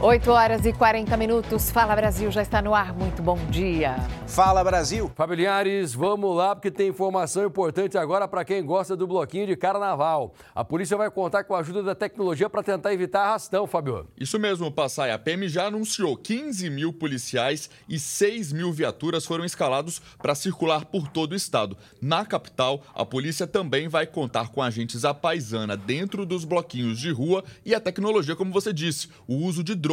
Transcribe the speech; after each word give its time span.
8 0.00 0.30
horas 0.30 0.64
e 0.64 0.72
40 0.72 1.16
minutos. 1.16 1.72
Fala 1.72 1.96
Brasil 1.96 2.30
já 2.30 2.40
está 2.40 2.62
no 2.62 2.72
ar. 2.72 2.94
Muito 2.94 3.20
bom 3.20 3.36
dia. 3.50 3.96
Fala 4.28 4.62
Brasil. 4.62 5.10
Familiares, 5.16 5.92
vamos 5.92 6.36
lá 6.36 6.54
porque 6.54 6.70
tem 6.70 6.88
informação 6.90 7.44
importante 7.44 7.98
agora 7.98 8.28
para 8.28 8.44
quem 8.44 8.64
gosta 8.64 8.94
do 8.94 9.08
bloquinho 9.08 9.48
de 9.48 9.56
carnaval. 9.56 10.34
A 10.54 10.64
polícia 10.64 10.96
vai 10.96 11.10
contar 11.10 11.42
com 11.42 11.52
a 11.52 11.58
ajuda 11.58 11.82
da 11.82 11.96
tecnologia 11.96 12.48
para 12.48 12.62
tentar 12.62 12.94
evitar 12.94 13.22
arrastão, 13.22 13.66
Fábio. 13.66 14.06
Isso 14.16 14.38
mesmo, 14.38 14.70
Passai. 14.70 15.10
A 15.10 15.18
PM 15.18 15.48
já 15.48 15.66
anunciou 15.66 16.16
15 16.16 16.70
mil 16.70 16.92
policiais 16.92 17.68
e 17.88 17.98
6 17.98 18.52
mil 18.52 18.72
viaturas 18.72 19.26
foram 19.26 19.44
escalados 19.44 20.00
para 20.16 20.36
circular 20.36 20.84
por 20.84 21.08
todo 21.08 21.32
o 21.32 21.36
estado. 21.36 21.76
Na 22.00 22.24
capital, 22.24 22.82
a 22.94 23.04
polícia 23.04 23.48
também 23.48 23.88
vai 23.88 24.06
contar 24.06 24.50
com 24.50 24.62
agentes 24.62 25.04
à 25.04 25.12
paisana 25.12 25.76
dentro 25.76 26.24
dos 26.24 26.44
bloquinhos 26.44 27.00
de 27.00 27.10
rua 27.10 27.42
e 27.64 27.74
a 27.74 27.80
tecnologia, 27.80 28.36
como 28.36 28.52
você 28.52 28.72
disse, 28.72 29.08
o 29.26 29.34
uso 29.34 29.64
de 29.64 29.74
drones 29.74 29.87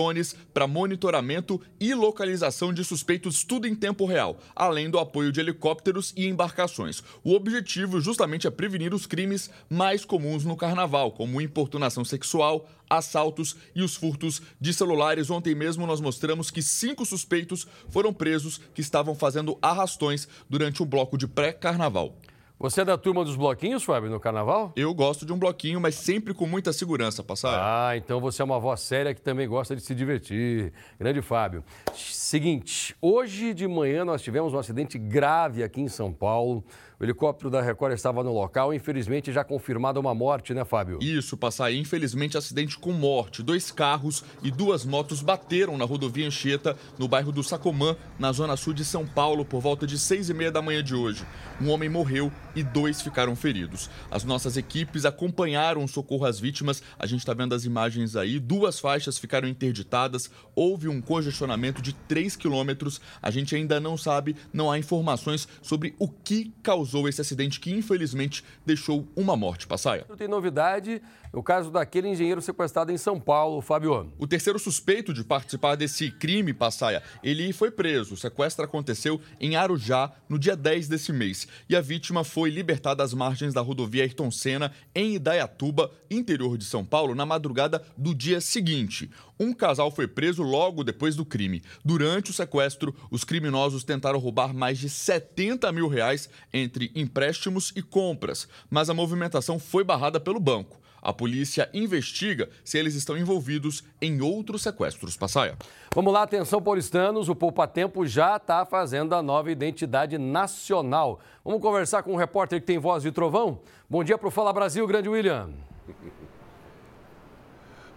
para 0.54 0.68
monitoramento 0.68 1.62
e 1.80 1.94
localização 1.94 2.74
de 2.74 2.84
suspeitos, 2.84 3.44
tudo 3.44 3.68
em 3.68 3.76
tempo 3.76 4.06
real, 4.06 4.40
além 4.56 4.90
do 4.90 5.00
apoio 5.00 5.32
de 5.32 5.40
helicópteros 5.40 6.14
e 6.18 6.28
embarcações. 6.28 7.02
O 7.24 7.34
objetivo 7.34 8.02
justamente 8.02 8.48
é 8.48 8.52
prevenir 8.52 8.94
os 8.94 9.06
crimes 9.06 9.50
mais 9.70 10.04
comuns 10.04 10.44
no 10.44 10.56
carnaval, 10.58 11.12
como 11.12 11.42
importunação 11.42 12.04
sexual, 12.04 12.70
assaltos 12.90 13.56
e 13.76 13.82
os 13.82 13.96
furtos 13.96 14.42
de 14.60 14.74
celulares. 14.74 15.30
Ontem 15.30 15.56
mesmo 15.56 15.86
nós 15.88 16.02
mostramos 16.02 16.52
que 16.52 16.62
cinco 16.62 17.06
suspeitos 17.06 17.68
foram 17.90 18.14
presos 18.14 18.60
que 18.74 18.82
estavam 18.82 19.16
fazendo 19.16 19.58
arrastões 19.62 20.28
durante 20.50 20.84
um 20.84 20.86
bloco 20.86 21.18
de 21.18 21.28
pré-carnaval. 21.28 22.16
Você 22.58 22.82
é 22.82 22.86
da 22.86 22.98
turma 22.98 23.26
dos 23.26 23.36
bloquinhos, 23.36 23.84
Fábio, 23.84 24.10
no 24.10 24.18
carnaval? 24.18 24.72
Eu 24.78 24.94
gosto 24.94 25.26
de 25.26 25.34
um 25.34 25.38
bloquinho, 25.38 25.80
mas 25.82 25.96
sempre 25.96 26.34
com 26.34 26.48
muita 26.48 26.72
segurança, 26.72 27.22
passar. 27.22 27.60
Ah, 27.62 27.98
então 27.98 28.22
você 28.22 28.42
é 28.42 28.46
uma 28.46 28.58
voz 28.58 28.80
séria 28.80 29.14
que 29.14 29.22
também 29.22 29.46
gosta 29.46 29.76
de 29.76 29.82
se 29.82 29.94
divertir. 29.94 30.72
Grande 30.98 31.22
Fábio. 31.22 31.66
Seguinte, 31.94 32.96
hoje 33.02 33.54
de 33.54 33.68
manhã 33.68 34.06
nós 34.06 34.22
tivemos 34.22 34.54
um 34.54 34.58
acidente 34.58 34.98
grave 34.98 35.64
aqui 35.64 35.82
em 35.82 35.90
São 35.90 36.14
Paulo. 36.14 36.64
O 36.98 37.04
helicóptero 37.04 37.50
da 37.50 37.62
Record 37.62 37.94
estava 37.94 38.24
no 38.24 38.32
local, 38.32 38.74
infelizmente 38.74 39.30
já 39.30 39.44
confirmada 39.44 40.00
uma 40.00 40.16
morte, 40.16 40.54
né, 40.54 40.64
Fábio? 40.64 41.00
Isso, 41.02 41.36
passar. 41.36 41.74
Infelizmente, 41.74 42.38
acidente 42.38 42.78
com 42.78 42.94
morte. 42.94 43.44
Dois 43.44 43.70
carros 43.70 44.24
e 44.42 44.50
duas 44.50 44.86
motos 44.86 45.22
bateram 45.22 45.78
na 45.78 45.84
rodovia 45.84 46.26
Anchieta, 46.26 46.78
no 46.98 47.06
bairro 47.06 47.34
do 47.34 47.44
Sacomã, 47.44 47.98
na 48.18 48.32
zona 48.32 48.56
sul 48.56 48.74
de 48.74 48.86
São 48.86 49.06
Paulo, 49.06 49.44
por 49.44 49.60
volta 49.60 49.86
de 49.86 50.00
seis 50.00 50.30
e 50.30 50.34
meia 50.34 50.50
da 50.50 50.62
manhã 50.62 50.82
de 50.82 50.96
hoje. 50.96 51.26
Um 51.62 51.70
homem 51.70 51.90
morreu 51.90 52.32
e 52.56 52.64
dois 52.64 53.02
ficaram 53.02 53.36
feridos. 53.36 53.90
As 54.10 54.24
nossas 54.24 54.56
equipes 54.56 55.04
acompanharam 55.04 55.84
o 55.84 55.90
socorro 55.90 56.26
às 56.26 56.40
vítimas. 56.40 56.82
A 56.98 57.06
gente 57.06 57.20
está 57.20 57.34
vendo 57.34 57.54
as 57.54 57.66
imagens 57.66 58.16
aí. 58.16 58.40
Duas 58.40 58.80
faixas 58.80 59.18
ficaram 59.18 59.50
interditadas. 59.50 60.32
Houve 60.56 60.88
um 60.88 61.02
congestionamento 61.02 61.82
de 61.82 61.92
3 61.92 62.38
quilômetros. 62.38 63.02
A 63.22 63.30
gente 63.30 63.54
ainda 63.54 63.82
não 63.82 63.98
sabe, 63.98 64.34
não 64.54 64.72
há 64.72 64.80
informações 64.80 65.46
sobre 65.62 65.94
o 66.00 66.08
que 66.08 66.54
causou 66.64 66.85
causou 66.86 67.10
esse 67.10 67.20
acidente 67.20 67.60
que 67.60 67.72
infelizmente 67.72 68.44
deixou 68.64 69.08
uma 69.16 69.36
morte, 69.36 69.66
Passaia. 69.66 70.06
Não 70.08 70.16
tem 70.16 70.28
novidade, 70.28 71.02
o 71.34 71.42
caso 71.42 71.72
daquele 71.72 72.08
engenheiro 72.08 72.42
sequestrado 72.42 72.92
em 72.92 72.98
São 72.98 73.20
Paulo, 73.20 73.60
Fábio. 73.60 74.14
O 74.20 74.28
terceiro 74.28 74.60
suspeito 74.60 75.12
de 75.12 75.24
participar 75.24 75.76
desse 75.76 76.12
crime, 76.12 76.54
Passaia, 76.54 77.02
ele 77.24 77.52
foi 77.52 77.72
preso. 77.72 78.14
O 78.14 78.18
sequestro 78.18 78.64
aconteceu 78.64 79.20
em 79.40 79.56
Arujá 79.56 80.12
no 80.30 80.38
dia 80.38 80.56
10 80.56 80.88
desse 80.88 81.12
mês 81.12 81.48
e 81.68 81.76
a 81.76 81.82
vítima 81.82 82.24
foi 82.24 82.52
libertada 82.52 83.04
às 83.04 83.14
margens 83.14 83.54
da 83.54 83.62
rodovia 83.62 84.04
Ayrton 84.04 84.30
Senna 84.30 84.72
em 84.94 85.16
Idaiatuba, 85.16 85.92
interior 86.10 86.56
de 86.56 86.66
São 86.66 86.86
Paulo, 86.86 87.16
na 87.16 87.26
madrugada 87.26 87.82
do 87.98 88.14
dia 88.14 88.40
seguinte. 88.40 89.10
Um 89.40 89.54
casal 89.54 89.92
foi 89.92 90.08
preso 90.08 90.44
logo 90.44 90.84
depois 90.84 91.16
do 91.16 91.26
crime. 91.26 91.62
Durante 91.84 92.32
o 92.32 92.34
sequestro, 92.34 92.96
os 93.12 93.26
criminosos 93.26 93.84
tentaram 93.84 94.18
roubar 94.18 94.54
mais 94.54 94.78
de 94.78 94.90
70 94.90 95.72
mil 95.74 95.90
reais 95.90 96.30
entre 96.54 96.90
empréstimos 96.96 97.74
e 97.76 97.82
compras, 97.82 98.48
mas 98.70 98.90
a 98.90 98.94
movimentação 98.94 99.60
foi 99.60 99.84
barrada 99.84 100.20
pelo 100.20 100.40
banco. 100.40 100.80
A 101.02 101.14
polícia 101.14 101.70
investiga 101.72 102.50
se 102.64 102.80
eles 102.80 102.96
estão 102.96 103.16
envolvidos 103.16 103.84
em 104.02 104.22
outros 104.22 104.64
sequestros. 104.64 105.16
Passaia. 105.16 105.56
Vamos 105.94 106.12
lá, 106.12 106.24
atenção 106.24 106.62
paulistanos, 106.62 107.30
o 107.30 107.36
Poupa 107.36 107.68
Tempo 107.68 108.08
já 108.08 108.38
está 108.38 108.66
fazendo 108.66 109.14
a 109.14 109.22
nova 109.22 109.52
identidade 109.52 110.18
nacional. 110.18 111.20
Vamos 111.44 111.62
conversar 111.62 112.02
com 112.02 112.14
um 112.14 112.18
repórter 112.18 112.60
que 112.60 112.66
tem 112.66 112.80
voz 112.80 113.04
de 113.04 113.12
trovão? 113.12 113.60
Bom 113.88 114.04
dia 114.04 114.18
para 114.18 114.30
o 114.30 114.32
Fala 114.32 114.52
Brasil, 114.52 114.88
grande 114.88 115.10
William. 115.10 115.52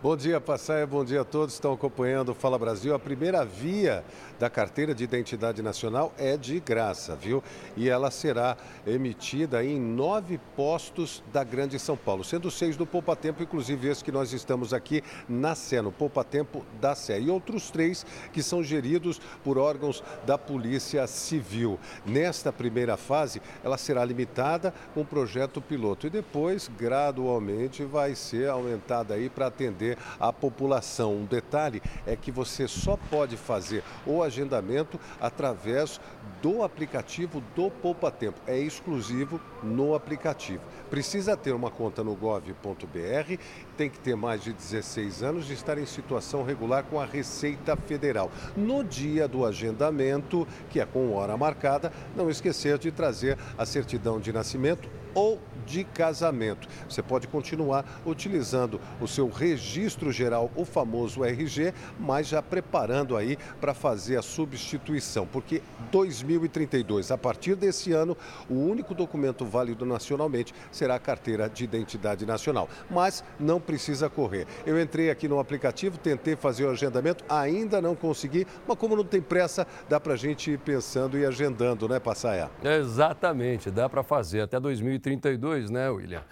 Bom 0.00 0.16
dia, 0.16 0.40
Passaia. 0.40 0.86
Bom 0.86 1.04
dia 1.04 1.22
a 1.22 1.24
todos 1.24 1.54
que 1.54 1.58
estão 1.58 1.72
acompanhando 1.72 2.28
o 2.28 2.34
Fala 2.34 2.56
Brasil. 2.56 2.94
A 2.94 3.00
primeira 3.00 3.44
via 3.44 4.04
da 4.38 4.48
carteira 4.48 4.94
de 4.94 5.02
identidade 5.02 5.60
nacional 5.60 6.14
é 6.16 6.36
de 6.36 6.60
graça, 6.60 7.16
viu? 7.16 7.42
E 7.76 7.88
ela 7.88 8.08
será 8.08 8.56
emitida 8.86 9.64
em 9.64 9.80
nove 9.80 10.38
postos 10.54 11.20
da 11.32 11.42
Grande 11.42 11.80
São 11.80 11.96
Paulo, 11.96 12.22
sendo 12.22 12.48
seis 12.48 12.76
do 12.76 12.86
Poupa 12.86 13.16
Tempo, 13.16 13.42
inclusive 13.42 13.88
esse 13.88 14.04
que 14.04 14.12
nós 14.12 14.32
estamos 14.32 14.72
aqui 14.72 15.02
na 15.28 15.56
Sé, 15.56 15.82
no 15.82 15.90
Poupa 15.90 16.22
Tempo 16.22 16.64
da 16.80 16.94
Sé. 16.94 17.20
E 17.20 17.28
outros 17.28 17.68
três 17.68 18.06
que 18.32 18.40
são 18.40 18.62
geridos 18.62 19.20
por 19.42 19.58
órgãos 19.58 20.04
da 20.24 20.38
Polícia 20.38 21.08
Civil. 21.08 21.76
Nesta 22.06 22.52
primeira 22.52 22.96
fase, 22.96 23.42
ela 23.64 23.76
será 23.76 24.04
limitada 24.04 24.72
com 24.94 25.00
um 25.00 25.04
projeto 25.04 25.60
piloto 25.60 26.06
e 26.06 26.10
depois, 26.10 26.70
gradualmente, 26.78 27.82
vai 27.82 28.14
ser 28.14 28.48
aumentada 28.48 29.14
aí 29.14 29.28
para 29.28 29.48
atender 29.48 29.87
atender 29.88 29.98
a 30.18 30.32
população. 30.32 31.14
Um 31.14 31.24
detalhe 31.24 31.82
é 32.06 32.16
que 32.16 32.30
você 32.30 32.68
só 32.68 32.98
pode 33.10 33.36
fazer 33.36 33.82
o 34.06 34.22
agendamento 34.22 34.98
através 35.20 36.00
do 36.42 36.62
aplicativo 36.62 37.42
do 37.54 37.70
Poupa 37.70 38.10
Tempo. 38.10 38.40
É 38.46 38.58
exclusivo 38.58 39.40
no 39.62 39.94
aplicativo. 39.94 40.62
Precisa 40.90 41.36
ter 41.36 41.52
uma 41.52 41.70
conta 41.70 42.02
no 42.04 42.14
gov.br, 42.14 43.38
tem 43.78 43.88
que 43.88 44.00
ter 44.00 44.16
mais 44.16 44.42
de 44.42 44.52
16 44.52 45.22
anos 45.22 45.48
e 45.48 45.52
estar 45.52 45.78
em 45.78 45.86
situação 45.86 46.42
regular 46.42 46.82
com 46.82 47.00
a 47.00 47.06
Receita 47.06 47.76
Federal. 47.76 48.28
No 48.56 48.82
dia 48.82 49.28
do 49.28 49.46
agendamento, 49.46 50.48
que 50.68 50.80
é 50.80 50.84
com 50.84 51.14
hora 51.14 51.36
marcada, 51.36 51.92
não 52.16 52.28
esquecer 52.28 52.76
de 52.76 52.90
trazer 52.90 53.38
a 53.56 53.64
certidão 53.64 54.18
de 54.18 54.32
nascimento 54.32 54.88
ou 55.14 55.40
de 55.66 55.84
casamento. 55.84 56.66
Você 56.88 57.02
pode 57.02 57.28
continuar 57.28 57.84
utilizando 58.06 58.80
o 59.00 59.06
seu 59.06 59.28
registro 59.28 60.10
geral, 60.10 60.50
o 60.56 60.64
famoso 60.64 61.24
RG, 61.24 61.74
mas 61.98 62.26
já 62.26 62.40
preparando 62.40 63.16
aí 63.16 63.36
para 63.60 63.74
fazer 63.74 64.16
a 64.16 64.22
substituição, 64.22 65.26
porque 65.26 65.62
2032, 65.90 67.10
a 67.10 67.18
partir 67.18 67.54
desse 67.54 67.92
ano, 67.92 68.16
o 68.48 68.54
único 68.54 68.94
documento 68.94 69.44
válido 69.44 69.84
nacionalmente 69.84 70.54
será 70.72 70.94
a 70.94 71.00
carteira 71.00 71.48
de 71.48 71.64
identidade 71.64 72.24
nacional. 72.24 72.68
Mas 72.90 73.22
não 73.38 73.60
precisa 73.68 74.08
correr. 74.08 74.46
Eu 74.64 74.80
entrei 74.80 75.10
aqui 75.10 75.28
no 75.28 75.38
aplicativo, 75.38 75.98
tentei 75.98 76.34
fazer 76.34 76.64
o 76.64 76.70
agendamento, 76.70 77.22
ainda 77.28 77.82
não 77.82 77.94
consegui, 77.94 78.46
mas 78.66 78.78
como 78.78 78.96
não 78.96 79.04
tem 79.04 79.20
pressa, 79.20 79.66
dá 79.86 80.00
para 80.00 80.14
a 80.14 80.16
gente 80.16 80.50
ir 80.50 80.58
pensando 80.58 81.18
e 81.18 81.26
agendando, 81.26 81.86
né, 81.86 82.00
Passaia? 82.00 82.50
Exatamente, 82.64 83.70
dá 83.70 83.86
para 83.86 84.02
fazer 84.02 84.40
até 84.40 84.58
2032 84.58 85.68
né, 85.68 85.90
William? 85.90 86.24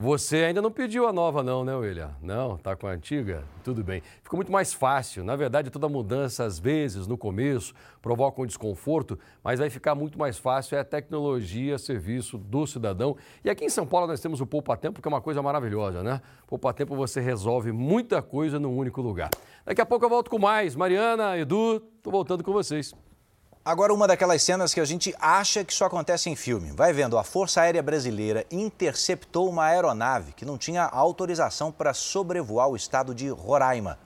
Você 0.00 0.44
ainda 0.44 0.62
não 0.62 0.70
pediu 0.70 1.08
a 1.08 1.12
nova, 1.12 1.42
não, 1.42 1.64
né, 1.64 1.74
William? 1.74 2.14
Não, 2.22 2.56
tá 2.56 2.76
com 2.76 2.86
a 2.86 2.92
antiga? 2.92 3.42
Tudo 3.64 3.82
bem. 3.82 4.00
Ficou 4.22 4.36
muito 4.36 4.52
mais 4.52 4.72
fácil. 4.72 5.24
Na 5.24 5.34
verdade, 5.34 5.70
toda 5.70 5.88
mudança, 5.88 6.44
às 6.44 6.56
vezes, 6.56 7.08
no 7.08 7.18
começo, 7.18 7.74
provoca 8.00 8.40
um 8.40 8.46
desconforto, 8.46 9.18
mas 9.42 9.58
vai 9.58 9.68
ficar 9.68 9.96
muito 9.96 10.16
mais 10.16 10.38
fácil. 10.38 10.76
É 10.76 10.82
a 10.82 10.84
tecnologia, 10.84 11.76
serviço 11.78 12.38
do 12.38 12.64
cidadão. 12.64 13.16
E 13.44 13.50
aqui 13.50 13.64
em 13.64 13.68
São 13.68 13.84
Paulo 13.84 14.06
nós 14.06 14.20
temos 14.20 14.40
o 14.40 14.46
Poupa 14.46 14.76
Tempo, 14.76 15.02
que 15.02 15.08
é 15.08 15.10
uma 15.10 15.20
coisa 15.20 15.42
maravilhosa, 15.42 16.00
né? 16.00 16.22
Poupa 16.46 16.72
Tempo 16.72 16.94
você 16.94 17.20
resolve 17.20 17.72
muita 17.72 18.22
coisa 18.22 18.60
num 18.60 18.76
único 18.76 19.02
lugar. 19.02 19.30
Daqui 19.66 19.80
a 19.80 19.86
pouco 19.86 20.04
eu 20.04 20.08
volto 20.08 20.30
com 20.30 20.38
mais. 20.38 20.76
Mariana, 20.76 21.36
Edu, 21.36 21.80
tô 22.04 22.12
voltando 22.12 22.44
com 22.44 22.52
vocês. 22.52 22.94
Agora, 23.68 23.92
uma 23.92 24.08
daquelas 24.08 24.42
cenas 24.42 24.72
que 24.72 24.80
a 24.80 24.84
gente 24.86 25.14
acha 25.20 25.62
que 25.62 25.74
só 25.74 25.84
acontece 25.84 26.30
em 26.30 26.34
filme. 26.34 26.72
Vai 26.72 26.90
vendo, 26.90 27.18
a 27.18 27.22
Força 27.22 27.60
Aérea 27.60 27.82
Brasileira 27.82 28.46
interceptou 28.50 29.46
uma 29.46 29.66
aeronave 29.66 30.32
que 30.32 30.46
não 30.46 30.56
tinha 30.56 30.84
autorização 30.84 31.70
para 31.70 31.92
sobrevoar 31.92 32.70
o 32.70 32.76
estado 32.76 33.14
de 33.14 33.28
Roraima. 33.28 33.98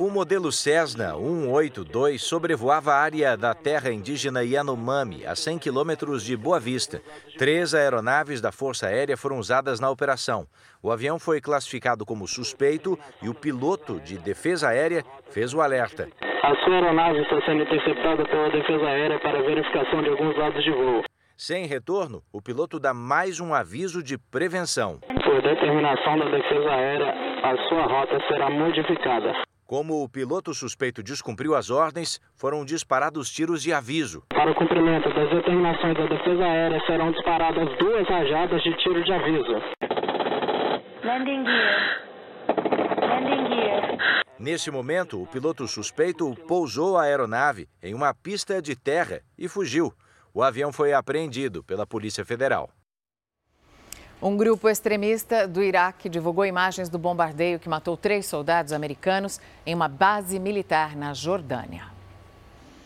O 0.00 0.08
modelo 0.08 0.50
Cessna 0.50 1.12
182 1.12 2.22
sobrevoava 2.22 2.90
a 2.90 2.96
área 3.02 3.36
da 3.36 3.52
terra 3.52 3.92
indígena 3.92 4.42
Yanomami, 4.42 5.26
a 5.26 5.36
100 5.36 5.58
quilômetros 5.58 6.24
de 6.24 6.34
Boa 6.38 6.58
Vista. 6.58 7.02
Três 7.36 7.74
aeronaves 7.74 8.40
da 8.40 8.50
Força 8.50 8.86
Aérea 8.86 9.14
foram 9.14 9.38
usadas 9.38 9.78
na 9.78 9.90
operação. 9.90 10.46
O 10.82 10.90
avião 10.90 11.18
foi 11.18 11.38
classificado 11.38 12.06
como 12.06 12.26
suspeito 12.26 12.98
e 13.22 13.28
o 13.28 13.34
piloto 13.34 14.00
de 14.00 14.16
defesa 14.16 14.68
aérea 14.68 15.04
fez 15.28 15.52
o 15.52 15.60
alerta. 15.60 16.08
A 16.44 16.54
sua 16.64 16.76
aeronave 16.76 17.20
está 17.20 17.38
sendo 17.44 17.62
interceptada 17.62 18.24
pela 18.24 18.48
defesa 18.48 18.86
aérea 18.86 19.20
para 19.20 19.42
verificação 19.42 20.02
de 20.02 20.08
alguns 20.08 20.34
dados 20.34 20.64
de 20.64 20.70
voo. 20.70 21.02
Sem 21.36 21.66
retorno, 21.66 22.22
o 22.32 22.40
piloto 22.40 22.80
dá 22.80 22.94
mais 22.94 23.38
um 23.38 23.52
aviso 23.52 24.02
de 24.02 24.16
prevenção. 24.16 24.98
Por 25.22 25.42
determinação 25.42 26.18
da 26.18 26.24
defesa 26.30 26.70
aérea, 26.70 27.14
a 27.44 27.68
sua 27.68 27.84
rota 27.86 28.18
será 28.28 28.48
modificada. 28.48 29.49
Como 29.70 30.02
o 30.02 30.08
piloto 30.08 30.52
suspeito 30.52 31.00
descumpriu 31.00 31.54
as 31.54 31.70
ordens, 31.70 32.20
foram 32.34 32.64
disparados 32.64 33.30
tiros 33.30 33.62
de 33.62 33.72
aviso. 33.72 34.24
Para 34.30 34.50
o 34.50 34.54
cumprimento 34.56 35.08
das 35.14 35.30
determinações 35.30 35.96
da 35.96 36.06
Defesa 36.06 36.42
Aérea, 36.42 36.80
serão 36.88 37.12
disparadas 37.12 37.78
duas 37.78 38.04
rajadas 38.08 38.60
de 38.64 38.76
tiro 38.78 39.04
de 39.04 39.12
aviso. 39.12 39.62
Landing 41.04 41.44
gear. 41.44 42.02
Landing 42.98 43.46
gear. 43.46 44.24
Nesse 44.40 44.72
momento, 44.72 45.22
o 45.22 45.26
piloto 45.28 45.68
suspeito 45.68 46.34
pousou 46.48 46.98
a 46.98 47.04
aeronave 47.04 47.68
em 47.80 47.94
uma 47.94 48.12
pista 48.12 48.60
de 48.60 48.74
terra 48.74 49.20
e 49.38 49.46
fugiu. 49.46 49.92
O 50.34 50.42
avião 50.42 50.72
foi 50.72 50.92
apreendido 50.92 51.62
pela 51.62 51.86
Polícia 51.86 52.24
Federal. 52.24 52.70
Um 54.22 54.36
grupo 54.36 54.68
extremista 54.68 55.48
do 55.48 55.62
Iraque 55.62 56.06
divulgou 56.06 56.44
imagens 56.44 56.90
do 56.90 56.98
bombardeio 56.98 57.58
que 57.58 57.70
matou 57.70 57.96
três 57.96 58.26
soldados 58.26 58.70
americanos 58.70 59.40
em 59.64 59.74
uma 59.74 59.88
base 59.88 60.38
militar 60.38 60.94
na 60.94 61.14
Jordânia. 61.14 61.86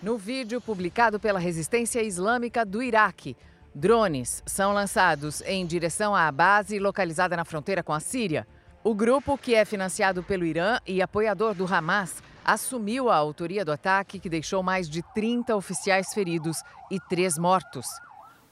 No 0.00 0.16
vídeo 0.16 0.60
publicado 0.60 1.18
pela 1.18 1.40
Resistência 1.40 2.00
Islâmica 2.04 2.64
do 2.64 2.80
Iraque, 2.80 3.36
drones 3.74 4.44
são 4.46 4.72
lançados 4.72 5.40
em 5.40 5.66
direção 5.66 6.14
à 6.14 6.30
base 6.30 6.78
localizada 6.78 7.36
na 7.36 7.44
fronteira 7.44 7.82
com 7.82 7.92
a 7.92 7.98
Síria. 7.98 8.46
O 8.84 8.94
grupo, 8.94 9.36
que 9.36 9.56
é 9.56 9.64
financiado 9.64 10.22
pelo 10.22 10.46
Irã 10.46 10.78
e 10.86 11.02
apoiador 11.02 11.52
do 11.52 11.66
Hamas, 11.66 12.22
assumiu 12.44 13.10
a 13.10 13.16
autoria 13.16 13.64
do 13.64 13.72
ataque 13.72 14.20
que 14.20 14.28
deixou 14.28 14.62
mais 14.62 14.88
de 14.88 15.02
30 15.12 15.56
oficiais 15.56 16.14
feridos 16.14 16.62
e 16.92 17.00
três 17.00 17.36
mortos. 17.36 17.86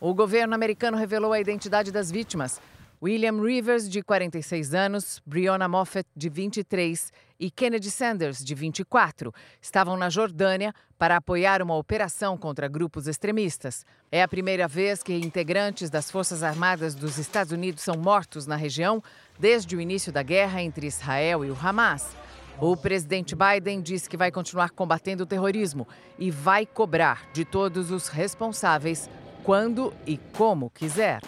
O 0.00 0.12
governo 0.12 0.52
americano 0.52 0.96
revelou 0.96 1.32
a 1.32 1.38
identidade 1.38 1.92
das 1.92 2.10
vítimas. 2.10 2.60
William 3.02 3.42
Rivers, 3.42 3.88
de 3.88 4.00
46 4.00 4.74
anos, 4.74 5.20
Breonna 5.26 5.66
Moffett, 5.66 6.08
de 6.14 6.28
23 6.28 7.12
e 7.40 7.50
Kennedy 7.50 7.90
Sanders, 7.90 8.44
de 8.44 8.54
24, 8.54 9.34
estavam 9.60 9.96
na 9.96 10.08
Jordânia 10.08 10.72
para 10.96 11.16
apoiar 11.16 11.60
uma 11.62 11.76
operação 11.76 12.38
contra 12.38 12.68
grupos 12.68 13.08
extremistas. 13.08 13.84
É 14.12 14.22
a 14.22 14.28
primeira 14.28 14.68
vez 14.68 15.02
que 15.02 15.12
integrantes 15.14 15.90
das 15.90 16.12
Forças 16.12 16.44
Armadas 16.44 16.94
dos 16.94 17.18
Estados 17.18 17.52
Unidos 17.52 17.82
são 17.82 17.96
mortos 17.96 18.46
na 18.46 18.54
região 18.54 19.02
desde 19.36 19.74
o 19.74 19.80
início 19.80 20.12
da 20.12 20.22
guerra 20.22 20.62
entre 20.62 20.86
Israel 20.86 21.44
e 21.44 21.50
o 21.50 21.58
Hamas. 21.60 22.16
O 22.60 22.76
presidente 22.76 23.34
Biden 23.34 23.82
disse 23.82 24.08
que 24.08 24.16
vai 24.16 24.30
continuar 24.30 24.70
combatendo 24.70 25.24
o 25.24 25.26
terrorismo 25.26 25.88
e 26.20 26.30
vai 26.30 26.64
cobrar 26.64 27.28
de 27.32 27.44
todos 27.44 27.90
os 27.90 28.06
responsáveis 28.06 29.10
quando 29.42 29.92
e 30.06 30.18
como 30.18 30.70
quiser. 30.70 31.20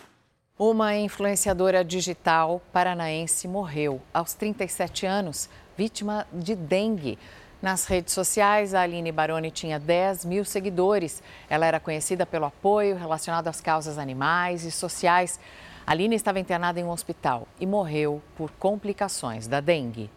Uma 0.56 0.94
influenciadora 0.94 1.84
digital 1.84 2.62
paranaense 2.72 3.48
morreu 3.48 4.00
aos 4.14 4.34
37 4.34 5.04
anos, 5.04 5.50
vítima 5.76 6.28
de 6.32 6.54
dengue. 6.54 7.18
Nas 7.60 7.86
redes 7.86 8.14
sociais, 8.14 8.72
a 8.72 8.82
Aline 8.82 9.10
Baroni 9.10 9.50
tinha 9.50 9.80
10 9.80 10.24
mil 10.24 10.44
seguidores. 10.44 11.20
Ela 11.50 11.66
era 11.66 11.80
conhecida 11.80 12.24
pelo 12.24 12.44
apoio 12.44 12.96
relacionado 12.96 13.48
às 13.48 13.60
causas 13.60 13.98
animais 13.98 14.62
e 14.62 14.70
sociais. 14.70 15.40
A 15.84 15.90
Aline 15.90 16.14
estava 16.14 16.38
internada 16.38 16.78
em 16.78 16.84
um 16.84 16.90
hospital 16.90 17.48
e 17.58 17.66
morreu 17.66 18.22
por 18.36 18.52
complicações 18.52 19.48
da 19.48 19.58
dengue. 19.58 20.08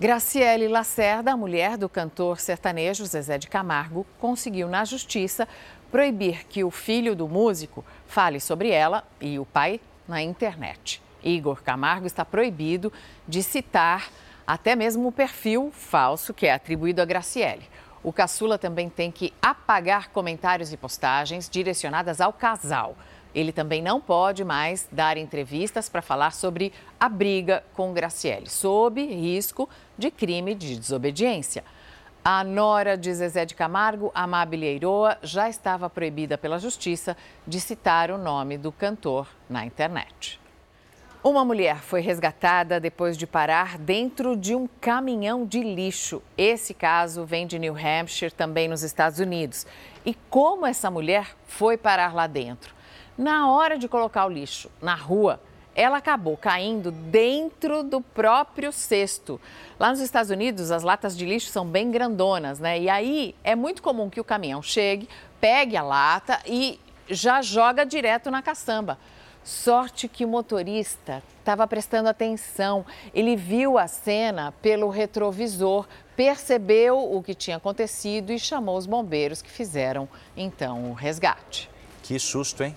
Graciele 0.00 0.68
Lacerda, 0.68 1.36
mulher 1.36 1.76
do 1.76 1.88
cantor 1.88 2.38
sertanejo 2.38 3.04
Zezé 3.04 3.36
de 3.36 3.48
Camargo, 3.48 4.06
conseguiu 4.20 4.68
na 4.68 4.84
justiça 4.84 5.48
proibir 5.90 6.46
que 6.46 6.64
o 6.64 6.70
filho 6.70 7.14
do 7.14 7.28
músico 7.28 7.84
fale 8.06 8.40
sobre 8.40 8.70
ela 8.70 9.04
e 9.20 9.38
o 9.38 9.44
pai 9.44 9.80
na 10.06 10.22
internet. 10.22 11.02
Igor 11.22 11.62
Camargo 11.62 12.06
está 12.06 12.24
proibido 12.24 12.92
de 13.26 13.42
citar 13.42 14.08
até 14.46 14.74
mesmo 14.74 15.08
o 15.08 15.12
perfil 15.12 15.70
falso 15.72 16.32
que 16.32 16.46
é 16.46 16.52
atribuído 16.52 17.02
a 17.02 17.04
Graciele. 17.04 17.68
O 18.02 18.12
caçula 18.12 18.56
também 18.56 18.88
tem 18.88 19.10
que 19.10 19.34
apagar 19.42 20.08
comentários 20.10 20.72
e 20.72 20.76
postagens 20.76 21.48
direcionadas 21.48 22.20
ao 22.20 22.32
casal. 22.32 22.96
Ele 23.34 23.52
também 23.52 23.82
não 23.82 24.00
pode 24.00 24.44
mais 24.44 24.88
dar 24.90 25.16
entrevistas 25.18 25.88
para 25.88 26.00
falar 26.00 26.32
sobre 26.32 26.72
a 26.98 27.08
briga 27.08 27.62
com 27.74 27.92
Graciele, 27.92 28.48
sob 28.48 29.04
risco 29.04 29.68
de 29.98 30.10
crime 30.10 30.54
de 30.54 30.76
desobediência. 30.76 31.62
A 32.24 32.44
nora 32.44 32.96
de 32.96 33.14
Zezé 33.14 33.46
de 33.46 33.54
Camargo, 33.54 34.10
Amabile 34.14 34.66
Eiroa, 34.66 35.16
já 35.22 35.48
estava 35.48 35.88
proibida 35.88 36.36
pela 36.36 36.58
justiça 36.58 37.16
de 37.46 37.60
citar 37.60 38.10
o 38.10 38.18
nome 38.18 38.58
do 38.58 38.70
cantor 38.72 39.28
na 39.48 39.64
internet. 39.64 40.40
Uma 41.22 41.44
mulher 41.44 41.78
foi 41.78 42.00
resgatada 42.00 42.78
depois 42.78 43.16
de 43.16 43.26
parar 43.26 43.76
dentro 43.78 44.36
de 44.36 44.54
um 44.54 44.68
caminhão 44.80 45.44
de 45.44 45.62
lixo. 45.62 46.22
Esse 46.36 46.72
caso 46.72 47.24
vem 47.24 47.46
de 47.46 47.58
New 47.58 47.74
Hampshire, 47.74 48.30
também 48.30 48.68
nos 48.68 48.82
Estados 48.82 49.18
Unidos. 49.18 49.66
E 50.06 50.14
como 50.30 50.66
essa 50.66 50.90
mulher 50.90 51.34
foi 51.46 51.76
parar 51.76 52.14
lá 52.14 52.26
dentro? 52.26 52.74
Na 53.16 53.50
hora 53.50 53.76
de 53.76 53.88
colocar 53.88 54.26
o 54.26 54.28
lixo 54.28 54.70
na 54.80 54.94
rua, 54.94 55.40
ela 55.78 55.98
acabou 55.98 56.36
caindo 56.36 56.90
dentro 56.90 57.84
do 57.84 58.00
próprio 58.00 58.72
cesto. 58.72 59.40
Lá 59.78 59.90
nos 59.90 60.00
Estados 60.00 60.28
Unidos, 60.28 60.72
as 60.72 60.82
latas 60.82 61.16
de 61.16 61.24
lixo 61.24 61.52
são 61.52 61.64
bem 61.64 61.88
grandonas, 61.88 62.58
né? 62.58 62.80
E 62.80 62.90
aí 62.90 63.32
é 63.44 63.54
muito 63.54 63.80
comum 63.80 64.10
que 64.10 64.20
o 64.20 64.24
caminhão 64.24 64.60
chegue, 64.60 65.08
pegue 65.40 65.76
a 65.76 65.82
lata 65.84 66.40
e 66.44 66.80
já 67.08 67.40
joga 67.40 67.86
direto 67.86 68.28
na 68.28 68.42
caçamba. 68.42 68.98
Sorte 69.44 70.08
que 70.08 70.24
o 70.24 70.28
motorista 70.28 71.22
estava 71.38 71.64
prestando 71.64 72.08
atenção. 72.08 72.84
Ele 73.14 73.36
viu 73.36 73.78
a 73.78 73.86
cena 73.86 74.50
pelo 74.60 74.88
retrovisor, 74.88 75.86
percebeu 76.16 76.98
o 76.98 77.22
que 77.22 77.36
tinha 77.36 77.56
acontecido 77.56 78.32
e 78.32 78.38
chamou 78.38 78.76
os 78.76 78.84
bombeiros 78.84 79.40
que 79.40 79.48
fizeram 79.48 80.08
então 80.36 80.90
o 80.90 80.92
resgate. 80.92 81.70
Que 82.02 82.18
susto, 82.18 82.64
hein? 82.64 82.74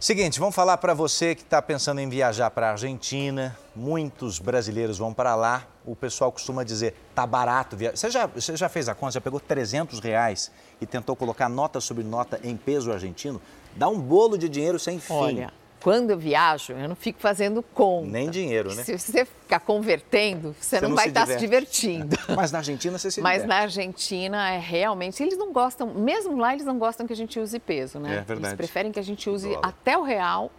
Seguinte, 0.00 0.40
vamos 0.40 0.54
falar 0.54 0.78
para 0.78 0.94
você 0.94 1.34
que 1.34 1.42
está 1.42 1.60
pensando 1.60 2.00
em 2.00 2.08
viajar 2.08 2.50
para 2.50 2.68
a 2.68 2.70
Argentina. 2.70 3.54
Muitos 3.76 4.38
brasileiros 4.38 4.96
vão 4.96 5.12
para 5.12 5.34
lá. 5.34 5.66
O 5.84 5.94
pessoal 5.94 6.32
costuma 6.32 6.64
dizer, 6.64 6.94
tá 7.14 7.26
barato. 7.26 7.76
Você, 7.76 8.10
já, 8.10 8.24
você 8.26 8.56
já 8.56 8.66
fez 8.70 8.88
a 8.88 8.94
conta? 8.94 9.12
Já 9.12 9.20
pegou 9.20 9.38
300 9.38 10.00
reais 10.00 10.50
e 10.80 10.86
tentou 10.86 11.14
colocar 11.14 11.50
nota 11.50 11.82
sobre 11.82 12.02
nota 12.02 12.40
em 12.42 12.56
peso 12.56 12.90
argentino? 12.90 13.42
Dá 13.76 13.90
um 13.90 14.00
bolo 14.00 14.38
de 14.38 14.48
dinheiro 14.48 14.78
sem 14.78 14.98
fim. 14.98 15.12
Olha, 15.12 15.52
quando 15.82 16.10
eu 16.10 16.18
viajo, 16.18 16.72
eu 16.72 16.88
não 16.88 16.94
fico 16.94 17.20
fazendo 17.20 17.62
conta. 17.62 18.08
Nem 18.08 18.30
dinheiro, 18.30 18.74
né? 18.74 18.84
Se 18.84 18.98
você 18.98 19.24
ficar 19.24 19.60
convertendo, 19.60 20.54
você, 20.58 20.76
você 20.76 20.80
não, 20.82 20.90
não, 20.90 20.96
vai 20.96 21.04
se 21.04 21.08
estar 21.10 21.22
diverte. 21.22 21.40
se 21.40 21.46
divertindo. 21.46 22.16
Mas 22.36 22.52
na 22.52 22.58
Argentina 22.58 22.98
você 22.98 23.10
se 23.10 23.20
Mas 23.20 23.42
diverte. 23.42 23.48
na 23.48 23.62
Argentina 23.62 24.50
é 24.50 24.58
realmente, 24.58 25.22
eles 25.22 25.38
não 25.38 25.52
gostam, 25.52 25.94
mesmo 25.94 26.36
lá 26.38 26.52
eles 26.52 26.66
não 26.66 26.78
gostam 26.78 27.06
que 27.06 27.12
a 27.12 27.16
gente 27.16 27.40
use 27.40 27.58
peso, 27.58 27.98
né? 27.98 28.12
É 28.12 28.20
verdade. 28.20 28.40
Eles 28.40 28.54
preferem 28.54 28.92
que 28.92 28.98
a 28.98 29.02
gente 29.02 29.28
use 29.28 29.56
até 29.62 29.96
o 29.96 30.02
real 30.02 30.50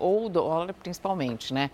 ou 0.00 0.26
o 0.26 0.28
dólar 0.28 0.72
principalmente, 0.72 1.52
né? 1.52 1.70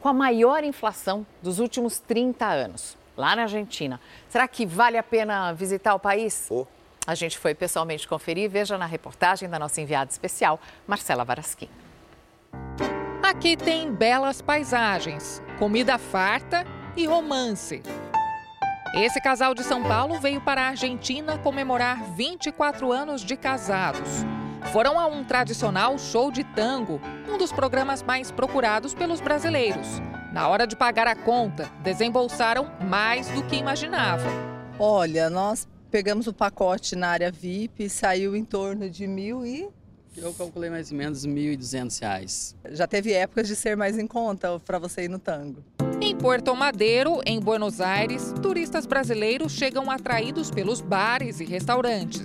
Com 0.00 0.08
a 0.08 0.12
maior 0.12 0.64
inflação 0.64 1.26
dos 1.42 1.58
últimos 1.58 1.98
30 1.98 2.46
anos, 2.46 2.96
lá 3.16 3.36
na 3.36 3.42
Argentina. 3.42 4.00
Será 4.28 4.48
que 4.48 4.64
vale 4.64 4.96
a 4.96 5.02
pena 5.02 5.52
visitar 5.52 5.94
o 5.94 5.98
país? 5.98 6.46
Oh. 6.50 6.66
A 7.06 7.14
gente 7.14 7.38
foi 7.38 7.54
pessoalmente 7.54 8.06
conferir, 8.08 8.50
veja 8.50 8.76
na 8.76 8.86
reportagem 8.86 9.48
da 9.48 9.58
nossa 9.58 9.80
enviada 9.80 10.10
especial, 10.10 10.60
Marcela 10.86 11.24
Varasquim. 11.24 11.68
Aqui 13.28 13.58
tem 13.58 13.92
belas 13.92 14.40
paisagens, 14.40 15.42
comida 15.58 15.98
farta 15.98 16.64
e 16.96 17.04
romance. 17.04 17.82
Esse 18.94 19.20
casal 19.20 19.54
de 19.54 19.62
São 19.62 19.82
Paulo 19.82 20.18
veio 20.18 20.40
para 20.40 20.62
a 20.62 20.68
Argentina 20.68 21.36
comemorar 21.36 22.02
24 22.14 22.90
anos 22.90 23.20
de 23.20 23.36
casados. 23.36 24.24
Foram 24.72 24.98
a 24.98 25.06
um 25.06 25.22
tradicional 25.22 25.98
show 25.98 26.32
de 26.32 26.42
tango, 26.42 26.98
um 27.28 27.36
dos 27.36 27.52
programas 27.52 28.02
mais 28.02 28.30
procurados 28.30 28.94
pelos 28.94 29.20
brasileiros. 29.20 30.00
Na 30.32 30.48
hora 30.48 30.66
de 30.66 30.74
pagar 30.74 31.06
a 31.06 31.14
conta, 31.14 31.70
desembolsaram 31.82 32.72
mais 32.80 33.28
do 33.28 33.42
que 33.42 33.56
imaginavam. 33.56 34.32
Olha, 34.78 35.28
nós 35.28 35.68
pegamos 35.90 36.26
o 36.26 36.32
pacote 36.32 36.96
na 36.96 37.08
área 37.08 37.30
VIP, 37.30 37.90
saiu 37.90 38.34
em 38.34 38.42
torno 38.42 38.88
de 38.88 39.06
mil 39.06 39.44
e 39.44 39.68
eu 40.22 40.34
calculei 40.34 40.70
mais 40.70 40.90
ou 40.90 40.96
menos 40.96 41.24
R$ 41.24 41.30
1.200. 41.30 42.54
Já 42.70 42.86
teve 42.86 43.12
épocas 43.12 43.48
de 43.48 43.56
ser 43.56 43.76
mais 43.76 43.98
em 43.98 44.06
conta 44.06 44.58
para 44.60 44.78
você 44.78 45.04
ir 45.04 45.08
no 45.08 45.18
tango. 45.18 45.62
Em 46.00 46.16
Porto 46.16 46.54
Madeiro, 46.54 47.20
em 47.26 47.40
Buenos 47.40 47.80
Aires, 47.80 48.32
turistas 48.42 48.86
brasileiros 48.86 49.52
chegam 49.52 49.90
atraídos 49.90 50.50
pelos 50.50 50.80
bares 50.80 51.40
e 51.40 51.44
restaurantes. 51.44 52.22